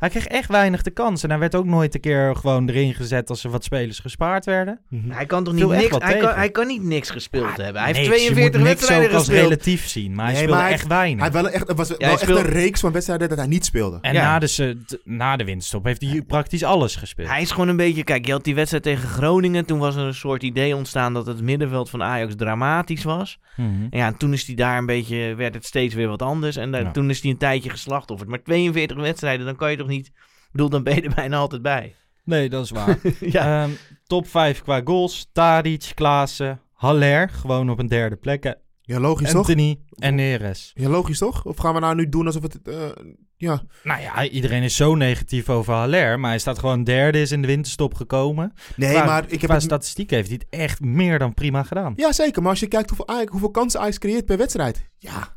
[0.00, 1.22] Hij kreeg echt weinig de kans.
[1.22, 4.44] En hij werd ook nooit een keer gewoon erin gezet als er wat spelers gespaard
[4.44, 4.80] werden.
[5.08, 5.76] Hij kan toch niet niks...
[5.80, 6.34] Hij kan, tegen.
[6.34, 7.82] hij kan niet niks gespeeld hebben.
[7.82, 9.44] Hij heeft Niks, je moet 42 niks wedstrijden ook als gespeeld.
[9.48, 10.14] relatief zien.
[10.14, 11.20] Maar hij Nee, speelde maar hij- echt weinig.
[11.22, 13.64] Hij wel echt, het was wel hij echt een reeks van wedstrijden dat hij niet
[13.64, 13.98] speelde.
[14.00, 14.22] en Ja.
[14.22, 17.28] na, de, na de winststop heeft hij praktisch alles gespeeld.
[17.28, 18.04] Hij is gewoon een beetje...
[18.04, 19.64] Kijk, je had die wedstrijd tegen Groningen.
[19.64, 23.38] Toen was er een soort idee ontstaan dat het middenveld van Ajax dramatisch was.
[23.56, 23.68] Mhm.
[23.90, 25.34] En ja, en toen is hij daar een beetje...
[25.34, 26.56] Werd het steeds weer wat anders.
[26.56, 26.90] En daar- Ja.
[26.90, 28.28] toen is hij een tijdje geslachtofferd.
[28.30, 30.06] Maar 42 wedstrijden, dan kan je toch niet...
[30.06, 31.94] Ik bedoel, dan ben je er bijna altijd bij.
[32.24, 32.98] Nee, dat is waar.
[33.20, 33.62] ja.
[33.62, 33.70] Ehm,
[34.06, 35.28] top 5 qua goals.
[35.32, 37.28] Tadic, Klaassen, Haller.
[37.28, 38.44] Gewoon op een derde plek.
[38.44, 38.52] hè.
[38.80, 39.36] Ja, logisch toch?
[39.36, 40.70] Anthony en Neres.
[40.74, 41.44] Ja, logisch toch?
[41.44, 42.62] Of gaan we nou nu doen alsof het...
[42.62, 42.88] eh,
[43.36, 43.62] ja.
[43.84, 46.20] Nou ja, iedereen is zo negatief over Haller.
[46.20, 48.52] Maar hij staat gewoon derde, is in de winterstop gekomen.
[48.76, 49.62] Nee, Qua- maar ik heb Qua het...
[49.62, 51.92] statistiek heeft hij het echt meer dan prima gedaan.
[51.96, 52.42] Ja, zeker.
[52.42, 54.88] Maar als je kijkt hoeveel, hoeveel kansen Ajax creëert per wedstrijd.
[54.98, 55.36] Ja,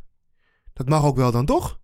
[0.74, 1.80] dat mag ook wel dan, toch?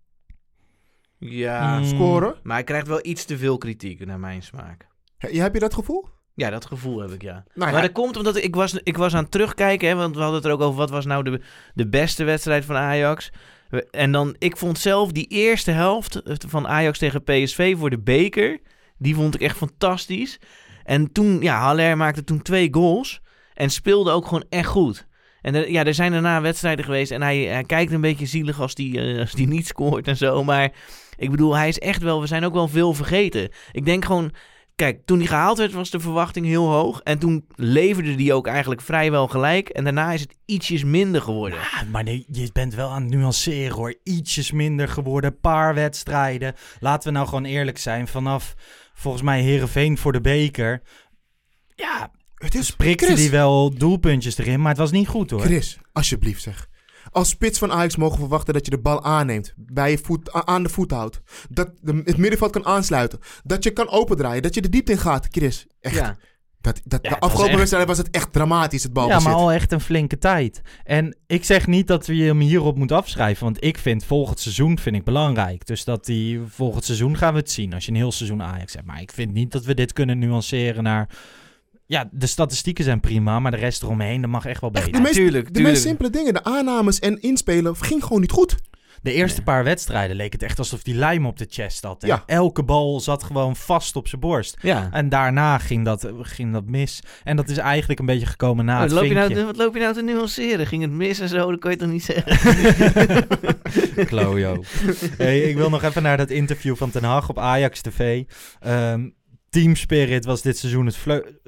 [1.20, 1.78] Ja.
[1.78, 1.84] Mm.
[1.84, 2.34] Scoren.
[2.42, 4.86] Maar hij krijgt wel iets te veel kritiek naar mijn smaak.
[5.18, 6.08] He- heb je dat gevoel?
[6.34, 7.32] Ja, dat gevoel heb ik, ja.
[7.32, 10.14] Nou Maar ja, dat komt omdat ik was, ik was aan het terugkijken, hè, want
[10.14, 11.40] we hadden het er ook over wat was nou de,
[11.74, 13.30] de beste wedstrijd van Ajax.
[13.90, 18.60] En dan, ik vond zelf die eerste helft van Ajax tegen PSV voor de beker,
[18.98, 20.38] die vond ik echt fantastisch.
[20.84, 23.20] En toen, ja, Haller maakte toen twee goals
[23.54, 25.06] en speelde ook gewoon echt goed.
[25.40, 28.60] En er, ja, er zijn daarna wedstrijden geweest en hij, hij kijkt een beetje zielig
[28.60, 30.44] als die, eh, als die niet scoort en zo.
[30.44, 30.72] Maar
[31.20, 33.48] ik bedoel, hij is echt wel, we zijn ook wel veel vergeten.
[33.72, 34.32] Ik denk gewoon,
[34.80, 37.00] Kijk, toen hij gehaald werd, was de verwachting heel hoog.
[37.00, 39.68] En toen leverde die ook eigenlijk vrijwel gelijk.
[39.68, 41.58] En daarna is het ietsjes minder geworden.
[41.58, 43.94] Ja, maar nee, je bent wel aan het nuanceren hoor.
[44.02, 46.54] Ietsjes minder geworden, paar wedstrijden.
[46.78, 48.08] Laten we nou gewoon eerlijk zijn.
[48.08, 48.54] Vanaf
[48.94, 50.82] volgens mij Herenveen voor de beker.
[51.74, 53.18] Ja, het is prikte Chris.
[53.18, 55.40] die wel doelpuntjes erin, maar het was niet goed hoor.
[55.40, 56.68] Chris, alsjeblieft zeg.
[57.10, 59.52] Als spits van Ajax mogen we verwachten dat je de bal aanneemt.
[59.56, 61.20] Bij je voet, aan de voet houdt.
[61.50, 63.18] Dat de, het middenveld kan aansluiten.
[63.44, 64.42] Dat je kan opendraaien.
[64.42, 65.66] Dat je de diepte in gaat, Chris.
[65.80, 65.94] Echt.
[65.94, 66.16] Ja.
[66.60, 69.24] Dat, dat, Ja, de was afgelopen echt- wedstrijd was het echt dramatisch, het Ja, balbezit.
[69.24, 70.60] maar al echt een flinke tijd.
[70.84, 73.44] En ik zeg niet dat we hem hierop moeten afschrijven.
[73.44, 75.66] Want ik vind volgend seizoen vind ik belangrijk.
[75.66, 77.74] Dus dat die volgend seizoen gaan we het zien.
[77.74, 78.86] Als je een heel seizoen Ajax hebt.
[78.86, 81.08] Maar ik vind niet dat we dit kunnen nuanceren naar...
[81.90, 83.40] Ja, de statistieken zijn prima.
[83.40, 85.00] Maar de rest eromheen, dat mag echt wel Echt, beter.
[85.00, 85.74] de meest, tuurlijk, de tuurlijk.
[85.74, 86.34] meest simpele dingen.
[86.34, 88.56] De aannames en inspelen ging gewoon niet goed.
[89.02, 89.44] De eerste Nee.
[89.44, 92.02] paar wedstrijden leek het echt alsof die lijm op de chest had.
[92.06, 92.22] Ja.
[92.26, 94.56] Elke bal zat gewoon vast op zijn borst.
[94.62, 94.88] Ja.
[94.92, 97.02] En daarna ging dat, ging dat mis.
[97.24, 99.56] En dat is eigenlijk een beetje gekomen na Oh, het wat, loop je nou, wat
[99.56, 100.66] loop je nou te nuanceren?
[100.66, 101.50] Ging het mis en zo?
[101.50, 102.36] Dat kan je toch niet zeggen?
[104.06, 104.62] Klojo.
[105.18, 108.22] hey, ik wil nog even naar dat interview van Ten Hag op Ajax TV.
[108.60, 109.08] Ehm,
[109.50, 110.98] team spirit was dit seizoen het,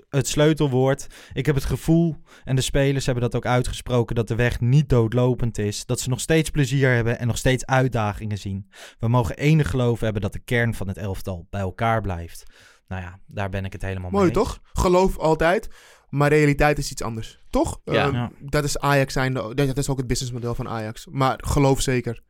[0.09, 1.07] het sleutelwoord.
[1.33, 4.89] Ik heb het gevoel, en de spelers hebben dat ook uitgesproken, dat de weg niet
[4.89, 5.87] doodlopend is.
[5.87, 8.71] Dat ze nog steeds plezier hebben en nog steeds uitdagingen zien.
[8.99, 12.43] We mogen enig geloof hebben dat de kern van het elftal bij elkaar blijft.
[12.89, 14.45] Nou ja, daar ben ik het helemaal Mooi mee eens.
[14.45, 14.61] toch?
[14.73, 15.69] Geloof altijd.
[16.09, 17.39] Maar realiteit is iets anders.
[17.51, 17.81] Toch?
[17.85, 18.07] Ja.
[18.07, 18.31] Ehm, Ja.
[18.41, 19.33] Dat is Ajax zijn.
[19.35, 21.07] Dat is ook het businessmodel van Ajax.
[21.11, 22.23] Maar geloof zeker.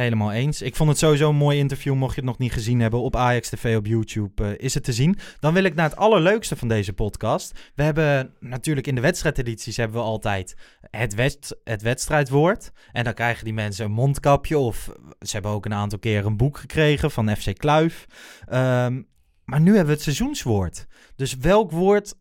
[0.00, 0.62] Helemaal eens.
[0.62, 1.94] Ik vond het sowieso een mooi interview.
[1.94, 4.84] Mocht je het nog niet gezien hebben op Ajax TV op YouTube, eh, is het
[4.84, 5.18] te zien.
[5.40, 7.70] Dan wil ik naar het allerleukste van deze podcast.
[7.74, 10.56] We hebben natuurlijk in de wedstrijdedities hebben we altijd
[10.90, 12.70] het, wed- het wedstrijdwoord.
[12.92, 14.90] En dan krijgen die mensen een mondkapje of
[15.20, 18.06] ze hebben ook een aantal keer een boek gekregen van FC Kluif.
[18.46, 19.02] Ehm,
[19.44, 20.86] maar nu hebben we het seizoenswoord.
[21.16, 22.14] Dus welk woord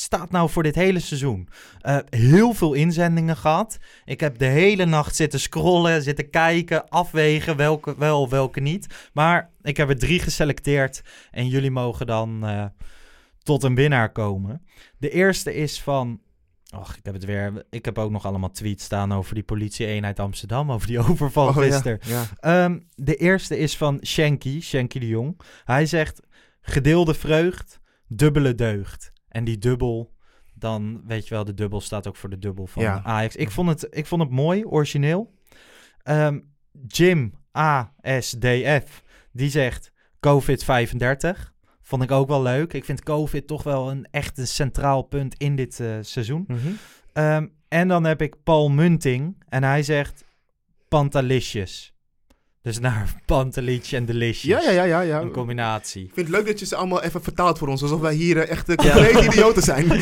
[0.00, 1.48] staat nou voor dit hele seizoen?
[1.80, 3.78] Eh, heel veel inzendingen gehad.
[4.04, 9.08] Ik heb de hele nacht zitten scrollen, zitten kijken, afwegen welke wel, welke niet.
[9.12, 12.64] Maar ik heb er drie geselecteerd en jullie mogen dan eh,
[13.42, 14.66] tot een winnaar komen.
[14.98, 16.20] De eerste is van.
[16.76, 17.66] Och, ik heb het weer.
[17.70, 21.56] Ik heb ook nog allemaal tweets staan over die politie-eenheid Amsterdam, over die overval Oh,
[21.56, 21.98] gisteren.
[22.02, 22.24] Ja.
[22.36, 25.40] Ehm, de eerste is van Shanky, Shanky de Jong.
[25.64, 26.20] Hij zegt:
[26.60, 29.12] gedeelde vreugd, dubbele deugd.
[29.30, 30.14] En die dubbel,
[30.54, 33.02] dan weet je wel, de dubbel staat ook voor de dubbel van Ja.
[33.04, 33.36] Ajax.
[33.36, 35.34] Ik vond het, ik vond het mooi, origineel.
[36.02, 36.40] Ehm,
[36.86, 39.02] Jim ASDF,
[39.32, 41.52] die zegt COVID-35.
[41.82, 42.72] Vond ik ook wel leuk.
[42.72, 46.44] Ik vind COVID toch wel een echt een centraal punt in dit eh, seizoen.
[46.46, 46.58] Mhm.
[47.12, 49.42] Ehm, en dan heb ik Paul Munting.
[49.48, 50.24] En hij zegt
[50.88, 51.94] Pantalisjes.
[52.62, 54.64] Dus naar Pantalietje en Delicious.
[54.64, 55.00] Ja, ja, ja, ja.
[55.00, 55.20] ja.
[55.20, 56.04] Een combinatie.
[56.04, 57.82] Ik vind het leuk dat je ze allemaal even vertaalt voor ons.
[57.82, 59.88] Alsof wij hier eh, echt uh, complete idioten zijn.
[59.90, 60.00] Heb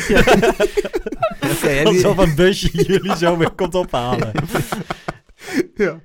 [1.61, 4.31] je- Alsof een busje jullie zo weer komt ophalen.
[5.75, 5.99] ja.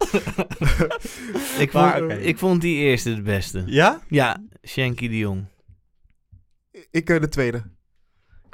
[1.58, 3.62] ik, Maar, vond, ik vond die eerste het beste.
[3.66, 4.00] Ja?
[4.08, 5.44] Ja, Shanky de Jong.
[6.90, 7.62] Ik eh, de tweede.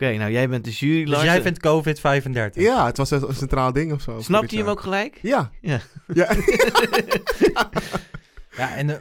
[0.00, 2.52] Oké, nou jij bent de jury, Dus jij vindt COVID-35?
[2.52, 4.20] Ja, het was een centraal ding of zo.
[4.20, 5.18] Snapte je hem ook gelijk?
[5.22, 5.50] Ja.
[5.60, 5.80] Ja.
[6.14, 6.28] ja.
[8.56, 9.00] Ja, en de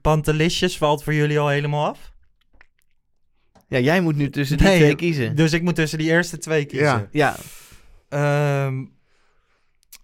[0.00, 2.12] Pantalisjes valt voor jullie al helemaal af?
[3.68, 5.36] Ja, jij moet nu tussen die Nee, twee kiezen.
[5.36, 7.08] Dus ik moet tussen die eerste twee kiezen.
[7.12, 7.36] Ja.
[8.08, 8.84] Ja, Ehm,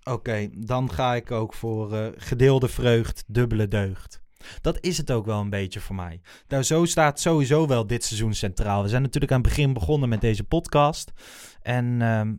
[0.05, 4.23] Oké, dan ga ik ook voor eh, gedeelde vreugd, dubbele deugd.
[4.61, 6.20] Dat is het ook wel een beetje voor mij.
[6.49, 8.82] Nou, zo staat sowieso wel dit seizoen centraal.
[8.82, 11.12] We zijn natuurlijk aan het begin begonnen met deze podcast.
[11.62, 12.34] En ehm,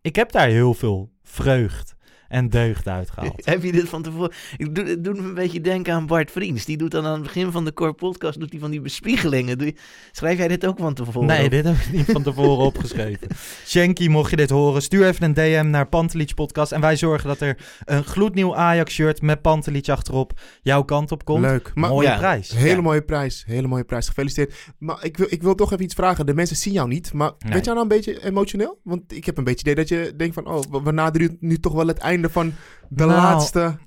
[0.00, 1.94] ik heb daar heel veel vreugd
[2.32, 3.44] en deugd uitgehaald.
[3.54, 4.32] heb je dit van tevoren...
[4.56, 6.64] Ik doe, het doet me een beetje denken aan Bart Vriends.
[6.64, 9.58] Die doet dan aan het begin van de Core Podcast doet hij van die bespiegelingen.
[9.58, 9.74] Doe je-
[10.12, 11.28] Schrijf jij dit ook van tevoren?
[11.28, 11.50] Nee, op?
[11.50, 13.28] dit heb ik niet van tevoren opgeschreven.
[13.66, 16.72] Shanky, mocht je dit horen, stuur even een DM naar Pantelich Podcast.
[16.72, 21.40] En wij zorgen dat er een gloednieuw Ajax-shirt met Pantelich achterop jouw kant op komt.
[21.40, 21.70] Leuk.
[21.74, 22.16] Maar Mooie Ja.
[22.18, 22.50] prijs.
[22.50, 22.80] hele Ja.
[22.80, 23.44] mooie prijs.
[23.46, 24.06] Hele mooie prijs.
[24.06, 24.54] Gefeliciteerd.
[24.78, 26.26] Maar ik wil, ik wil toch even iets vragen.
[26.26, 27.12] De mensen zien jou niet.
[27.12, 27.52] Maar Nee.
[27.52, 28.78] weet jij nou een beetje emotioneel?
[28.84, 30.46] Want ik heb een beetje idee dat je denkt van...
[30.46, 32.54] Oh, we naderen nu toch wel het einde van
[32.88, 33.78] de Nou, laatste...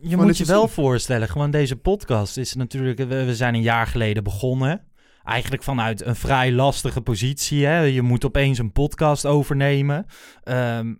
[0.00, 2.98] Je moet je wel voorstellen, gewoon deze podcast is natuurlijk...
[2.98, 4.84] We, we zijn een jaar geleden begonnen.
[5.24, 7.66] Eigenlijk vanuit een vrij lastige positie.
[7.66, 7.80] Hè?
[7.80, 10.06] Je moet opeens een podcast overnemen.
[10.42, 10.94] Ehm,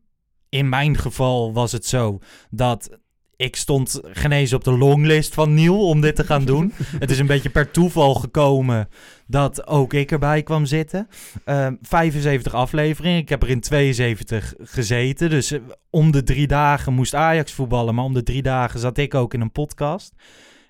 [0.49, 2.19] in mijn geval was het zo
[2.51, 2.99] dat...
[3.41, 6.73] Ik stond genezen op de longlist van Niel om dit te gaan doen.
[6.99, 8.89] het is een beetje per toeval gekomen
[9.27, 11.09] dat ook ik erbij kwam zitten.
[11.45, 13.19] Ehm 75 afleveringen.
[13.19, 15.31] Ik heb er in 72 gezeten.
[15.31, 15.61] Dus eh,
[15.91, 17.95] om de drie dagen moest Ajax voetballen.
[17.95, 20.13] Maar om de drie dagen zat ik ook in een podcast.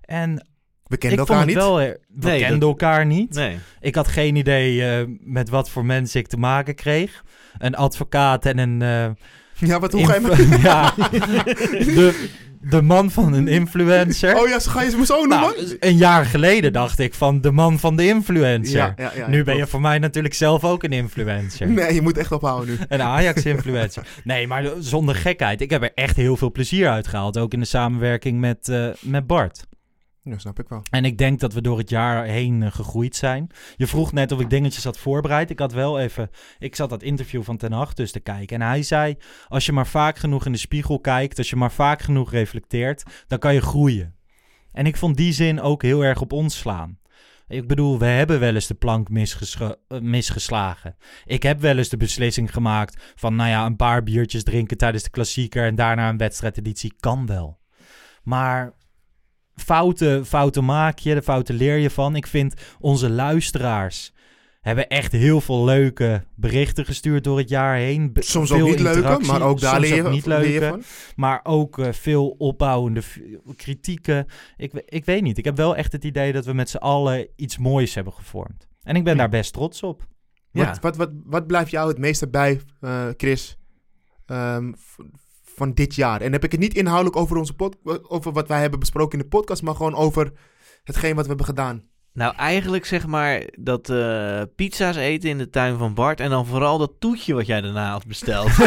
[0.01, 0.47] En
[0.87, 1.57] We kennen ik elkaar vond niet.
[1.57, 1.77] het wel...
[1.77, 1.99] We
[2.29, 3.35] Nee, kenden dat- elkaar niet.
[3.35, 3.57] Nee.
[3.81, 7.25] Ik had geen idee eh, met wat voor mensen ik te maken kreeg.
[7.59, 8.83] Een advocaat en een...
[8.83, 10.61] eh, Ja, wat hoe ga je met...
[10.71, 10.95] ja,
[11.99, 12.29] de,
[12.61, 14.41] de man van een influencer.
[14.41, 15.39] Oh ja, zo ga je ze zo noemen?
[15.41, 18.77] Nou, een jaar geleden dacht ik van de man van de influencer.
[18.77, 21.69] Ja, ja, ja, nu ben je voor mij natuurlijk zelf ook een influencer.
[21.69, 22.79] Nee, je moet echt ophouden nu.
[22.89, 24.07] Een Ajax-influencer.
[24.25, 25.61] Nee, maar zonder gekheid.
[25.61, 27.39] Ik heb er echt heel veel plezier uit gehaald.
[27.39, 29.67] Ook in de samenwerking met, eh, met Bart.
[30.23, 30.83] Ja, snap ik wel.
[30.91, 33.51] En ik denk dat we door het jaar heen eh, gegroeid zijn.
[33.77, 35.51] Je vroeg net of ik dingetjes had voorbereid.
[35.51, 36.31] Ik had wel even...
[36.59, 38.61] Ik zat dat interview van Ten Hag dus te kijken.
[38.61, 39.17] En hij zei,
[39.49, 41.39] als je maar vaak genoeg in de spiegel kijkt...
[41.39, 43.03] als je maar vaak genoeg reflecteert...
[43.27, 44.15] dan kan je groeien.
[44.73, 46.99] En ik vond die zin ook heel erg op ons slaan.
[47.49, 50.97] Ik bedoel, we hebben wel eens de plank eh, misgeslagen.
[51.25, 55.03] Ik heb wel eens de beslissing gemaakt van, nou ja, een paar biertjes drinken tijdens
[55.03, 57.61] de klassieker en daarna een wedstrijdeditie kan wel.
[58.23, 58.75] Maar
[59.55, 62.17] fouten, fouten maak je, de fouten leer je van.
[62.17, 64.13] Ik vind onze luisteraars
[64.61, 68.13] hebben echt heel veel leuke berichten gestuurd door het jaar heen.
[68.13, 70.67] Be- Soms ook niet leuke, maar ook daar leer je, ook niet leer je leuke.
[70.69, 70.83] van.
[71.17, 73.03] Maar ook eh, veel opbouwende
[73.57, 74.27] kritieken.
[74.57, 75.39] Ik, ik weet niet.
[75.39, 78.69] Ik heb wel echt het idee dat we met z'n allen iets moois hebben gevormd.
[78.83, 80.07] En ik ben daar best trots op.
[80.53, 80.65] Ja.
[80.67, 83.57] Wat, wat, wat, wat blijft jou het meeste bij, eh, Chris,
[84.27, 84.73] ehm,
[85.61, 86.21] van dit jaar?
[86.21, 87.77] En heb ik het niet inhoudelijk over, onze pod,
[88.09, 90.33] over wat wij hebben besproken in de podcast, maar gewoon over
[90.85, 91.83] hetgeen wat we hebben gedaan.
[92.13, 96.21] Nou, eigenlijk zeg maar dat eh, pizza's eten in de tuin van Bart.
[96.21, 98.51] En dan vooral dat toetje wat jij daarna had besteld.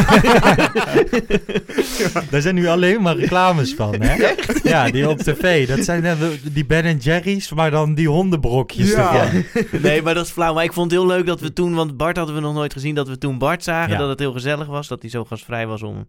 [2.30, 4.34] Daar zijn nu alleen maar reclames van, hè?
[4.70, 5.68] Ja, die op tv.
[5.68, 6.16] Dat zijn eh,
[6.52, 9.22] die Ben Jerry's, maar dan die hondenbrokjes Ja.
[9.22, 9.44] ervan.
[9.82, 10.54] nee, maar dat is flauw.
[10.54, 11.74] Maar ik vond het heel leuk dat we toen...
[11.74, 12.94] Want Bart hadden we nog nooit gezien.
[12.94, 13.92] Dat we toen Bart zagen.
[13.92, 13.98] Ja.
[13.98, 14.88] Dat het heel gezellig was.
[14.88, 16.06] Dat hij zo gastvrij was om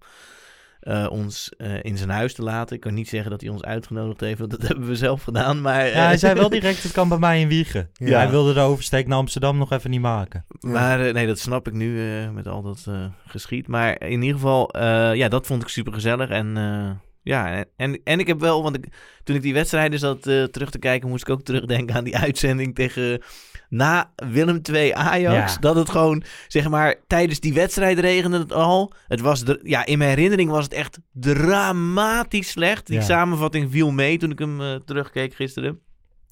[0.79, 2.75] eh, ons eh, in zijn huis te laten.
[2.75, 4.39] Ik kan niet zeggen dat hij ons uitgenodigd heeft.
[4.39, 5.61] Want dat hebben we zelf gedaan.
[5.61, 7.89] Maar, Ja, hij eh, zei wel direct, het kan bij mij in Wiegen.
[7.93, 8.17] Ja.
[8.17, 10.45] Hij wilde de oversteek naar Amsterdam nog even niet maken.
[10.59, 13.67] Maar eh, nee, dat snap ik nu eh, met al dat eh, geschied.
[13.67, 16.29] Maar in ieder geval, eh, ja, dat vond ik super gezellig.
[16.29, 16.89] En eh,
[17.25, 18.85] ja, en, en ik heb wel, want ik,
[19.23, 22.17] toen ik die wedstrijden zat eh, terug te kijken, moest ik ook terugdenken aan die
[22.27, 23.21] uitzending tegen
[23.69, 25.53] na Willem II Ajax.
[25.53, 25.59] Ja.
[25.59, 28.93] Dat het gewoon, zeg maar, tijdens die wedstrijd regende het al.
[29.07, 32.87] Het was, ja, in mijn herinnering was het echt dramatisch slecht.
[32.87, 33.01] Die Ja.
[33.03, 35.79] samenvatting viel mee toen ik hem eh, terugkeek gisteren.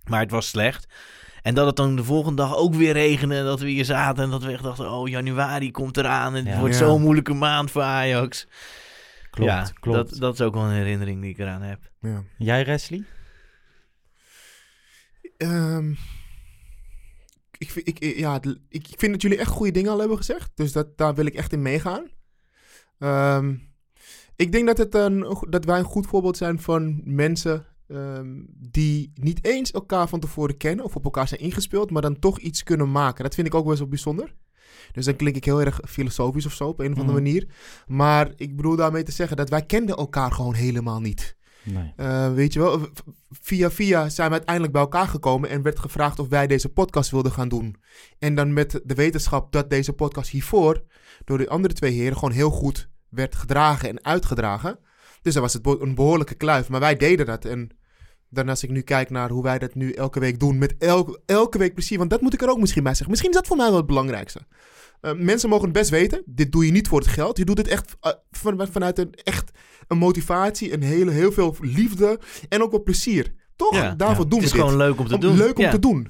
[0.10, 0.88] Maar het was slecht.
[1.42, 3.36] En dat het dan de volgende dag ook weer regende.
[3.36, 4.24] En dat we hier zaten.
[4.24, 6.36] En dat we echt dachten: oh, januari komt eraan.
[6.36, 6.60] En het Ja.
[6.60, 8.48] wordt zo'n moeilijke maand voor Ajax.
[9.34, 10.10] Klopt, ja, klopt.
[10.10, 11.92] Dat, dat is ook wel een herinnering die ik eraan heb.
[12.00, 12.24] Ja.
[12.38, 13.04] Jij, Wesley?
[15.38, 15.94] Ehm,
[17.58, 20.52] ik, ja, ik vind dat jullie echt goede dingen al hebben gezegd.
[20.56, 22.08] Dus dat, daar wil ik echt in meegaan.
[23.00, 23.56] Ehm,
[24.36, 29.12] ik denk dat, het een, dat wij een goed voorbeeld zijn van mensen ehm, die
[29.16, 32.64] niet eens elkaar van tevoren kennen of op elkaar zijn ingespeeld, maar dan toch iets
[32.64, 33.24] kunnen maken.
[33.24, 34.36] Dat vind ik ook best wel bijzonder.
[34.94, 37.24] Dus dan klink ik heel erg filosofisch of zo op een of andere Mhm.
[37.24, 37.48] manier.
[37.88, 41.36] Maar ik bedoel daarmee te zeggen dat wij kenden elkaar gewoon helemaal niet.
[41.64, 41.94] Nee.
[41.96, 42.80] Eh, weet je wel,
[43.30, 47.12] via via zijn we uiteindelijk bij elkaar gekomen en werd gevraagd of wij deze podcast
[47.12, 47.76] wilden gaan doen.
[48.20, 50.84] En dan met de wetenschap dat deze podcast hiervoor
[51.26, 54.80] door de andere twee heren gewoon heel goed werd gedragen en uitgedragen.
[55.22, 57.46] Dus dan was het een behoorlijke kluif, maar wij deden dat.
[57.46, 57.70] En
[58.30, 61.22] dan als ik nu kijk naar hoe wij dat nu elke week doen, met elke,
[61.26, 63.10] elke week plezier, want dat moet ik er ook misschien bij zeggen.
[63.10, 64.40] Misschien is dat voor mij wel het belangrijkste.
[65.04, 66.22] Eh, mensen mogen het best weten.
[66.26, 67.38] Dit doe je niet voor het geld.
[67.38, 69.52] Je doet het echt eh, van, vanuit een echt
[69.88, 73.34] een motivatie, een hele, heel veel liefde en ook wel plezier.
[73.56, 73.74] Toch?
[73.76, 74.30] Ja, Daarvoor ja.
[74.30, 74.62] doen Het we is dit.
[74.62, 75.38] gewoon leuk om te Om- doen.
[75.38, 75.72] Leuk om Ja.
[75.72, 76.08] te doen.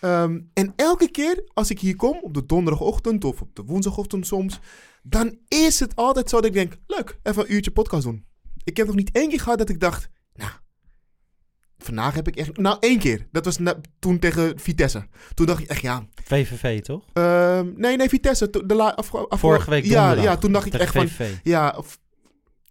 [0.00, 4.26] Ehm, en elke keer als ik hier kom, op de donderdagochtend of op de woensdagochtend
[4.26, 4.60] soms,
[5.02, 8.24] dan is het altijd zo dat ik denk, leuk, even een uurtje podcast doen.
[8.64, 10.50] Ik heb nog niet één keer gehad dat ik dacht, nou,
[11.78, 13.26] vandaag heb ik echt, nou één keer.
[13.32, 13.58] Dat was
[13.98, 15.06] toen tegen Vitesse.
[15.34, 17.04] Toen dacht ik echt, ja, VVV, toch?
[17.12, 18.50] ehm, nee, nee, Vitesse.
[18.66, 20.24] De la, afge- afge- Vorige week ja, donderdag.
[20.24, 21.34] ja, toen dacht ik echt van, VVV.
[21.42, 21.98] ja, of,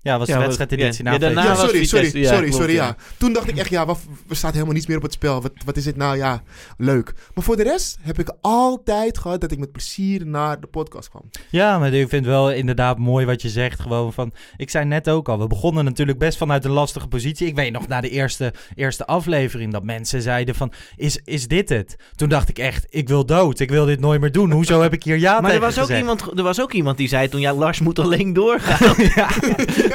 [0.06, 2.86] Ja, was de Ja, wedstrijdeditie ja, na ja, sorry, sorry, Ja, sorry, klopt, sorry, ja.
[2.86, 2.96] ja.
[3.18, 4.00] Toen dacht ik echt, ja, wat,
[4.30, 5.42] er staat helemaal niets meer op het spel.
[5.42, 6.18] Wat, wat is dit nou?
[6.18, 6.44] Ja,
[6.78, 7.14] leuk.
[7.34, 11.10] Maar voor de rest heb ik altijd gehad dat ik met plezier naar de podcast
[11.10, 11.30] kwam.
[11.50, 13.80] Ja, maar ik vind wel inderdaad mooi wat je zegt.
[13.80, 17.48] Gewoon van, ik zei net ook al, we begonnen natuurlijk best vanuit een lastige positie.
[17.48, 21.70] Ik weet nog na de eerste, eerste aflevering dat mensen zeiden van, is, is dit
[21.70, 21.96] het?
[22.16, 23.60] Toen dacht ik echt, ik wil dood.
[23.60, 24.52] Ik wil dit nooit meer doen.
[24.52, 26.98] Hoezo heb ik hier ja Maar er tegen was, ook iemand, er was ook iemand
[26.98, 28.96] die zei toen, ja, Lars moet alleen doorgaan.
[29.16, 29.30] ja.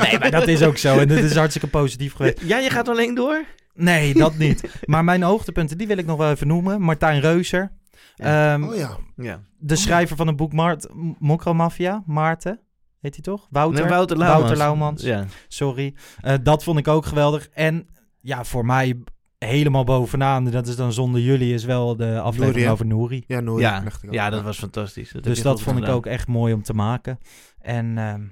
[0.03, 0.99] Nee, maar dat is ook zo.
[0.99, 2.41] En dat is hartstikke positief geweest.
[2.43, 3.45] ja, je gaat alleen door?
[3.75, 4.81] Nee, dat niet.
[4.85, 6.81] Maar mijn hoogtepunten, die wil ik nog wel even noemen.
[6.83, 7.73] Martijn Reuser.
[8.17, 8.97] Ehm, Oh ja.
[9.17, 9.41] Ja.
[9.59, 10.89] de schrijver van het boek Mart
[11.19, 12.61] Mokromafia, Maarten.
[13.01, 13.47] Heet hij toch?
[13.51, 13.81] Wouter?
[13.81, 14.41] Nee, Wouter Laumans.
[14.41, 15.03] Wouter Laumans.
[15.03, 15.25] Ja.
[15.49, 15.95] Sorry.
[16.21, 17.49] Eh, dat vond ik ook geweldig.
[17.53, 17.87] En
[18.21, 19.03] ja, voor mij
[19.39, 23.25] helemaal bovenaan, dat is dan zonder jullie, is wel de aflevering Nouri, over Nouri.
[23.27, 23.69] Ja, nooit.
[24.11, 25.11] Ja, dat was fantastisch.
[25.13, 27.19] Dat heb Dus dat vond ik ook echt mooi om te maken.
[27.61, 28.23] En ehm,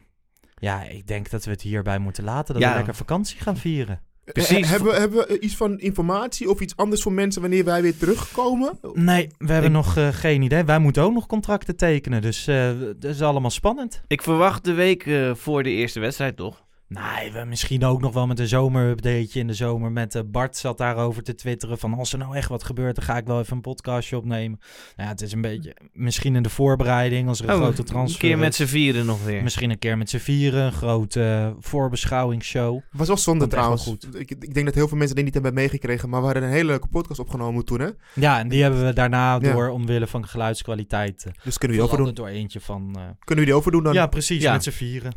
[0.59, 2.55] Ja, ik denk dat we het hierbij moeten laten.
[2.55, 2.71] Dat Ja.
[2.71, 4.01] we lekker vakantie gaan vieren.
[4.33, 4.57] Precies.
[4.65, 7.83] Eh, hebben, we- hebben we iets van informatie of iets anders voor mensen wanneer wij
[7.83, 8.79] weer terugkomen?
[8.93, 10.65] Nee, we hebben Ik- nog eh, geen idee.
[10.65, 12.23] Wij moeten ook nog contracten tekenen.
[12.23, 14.03] Dus eh dat is allemaal spannend.
[14.07, 16.67] Ik verwacht de week eh, voor de eerste wedstrijd, toch?
[16.89, 19.93] Nee, we misschien ook nog wel met een zomerupdateje in de zomer.
[19.93, 23.05] Met eh, Bart zat daarover te twitteren van als er nou echt wat gebeurt, dan
[23.05, 24.59] ga ik wel even een podcastje opnemen.
[24.97, 27.83] Nou ja, het is een beetje misschien in de voorbereiding als er een Oh, grote
[27.83, 29.43] transfer Een keer met z'n vieren nog weer.
[29.43, 32.81] Misschien een keer met z'n vieren, een grote eh, voorbeschouwingsshow.
[32.93, 33.97] was wel zonde wel trouwens.
[34.13, 36.51] Ik, ik denk dat heel veel mensen dit niet hebben meegekregen, maar we hadden een
[36.51, 37.89] hele leuke podcast opgenomen toen, hè?
[38.15, 39.39] Ja, en die hebben we daarna Ja.
[39.39, 42.15] door omwille van geluidskwaliteit eh, Dus kunnen we die overdoen.
[42.15, 42.89] door eentje van...
[42.97, 43.93] eh, Kunnen we die overdoen dan?
[43.93, 44.53] ja, precies, Ja.
[44.53, 45.13] met z'n vieren.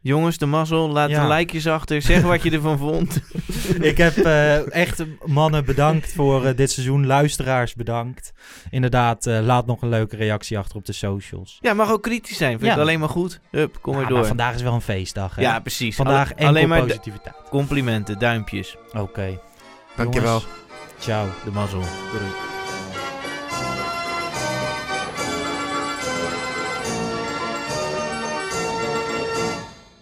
[0.00, 1.28] Jongens, de mazzel, laat Ja.
[1.28, 2.02] de likejes achter.
[2.02, 3.20] Zeg wat je ervan vond.
[3.80, 7.06] Ik heb eh, echt mannen bedankt voor eh, dit seizoen.
[7.06, 8.32] Luisteraars bedankt.
[8.70, 11.58] Inderdaad, eh, laat nog een leuke reactie achter op de socials.
[11.60, 12.50] Ja, mag ook kritisch zijn.
[12.58, 12.72] Vind Ja.
[12.74, 13.40] ik alleen maar goed.
[13.50, 14.28] Hup, kom Ja, maar maar door.
[14.28, 15.34] vandaag is wel een feestdag.
[15.34, 15.42] Hè?
[15.42, 15.96] Ja, precies.
[15.96, 17.34] vandaag Alle- enkel alleen maar positiviteit.
[17.50, 18.76] complimenten, duimpjes.
[18.96, 19.40] Oké.
[19.96, 20.30] Dankjewel.
[20.30, 20.46] Jongens,
[20.98, 21.26] Ciao.
[21.44, 21.82] De mazzel.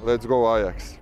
[0.07, 0.95] Let's go Ajax.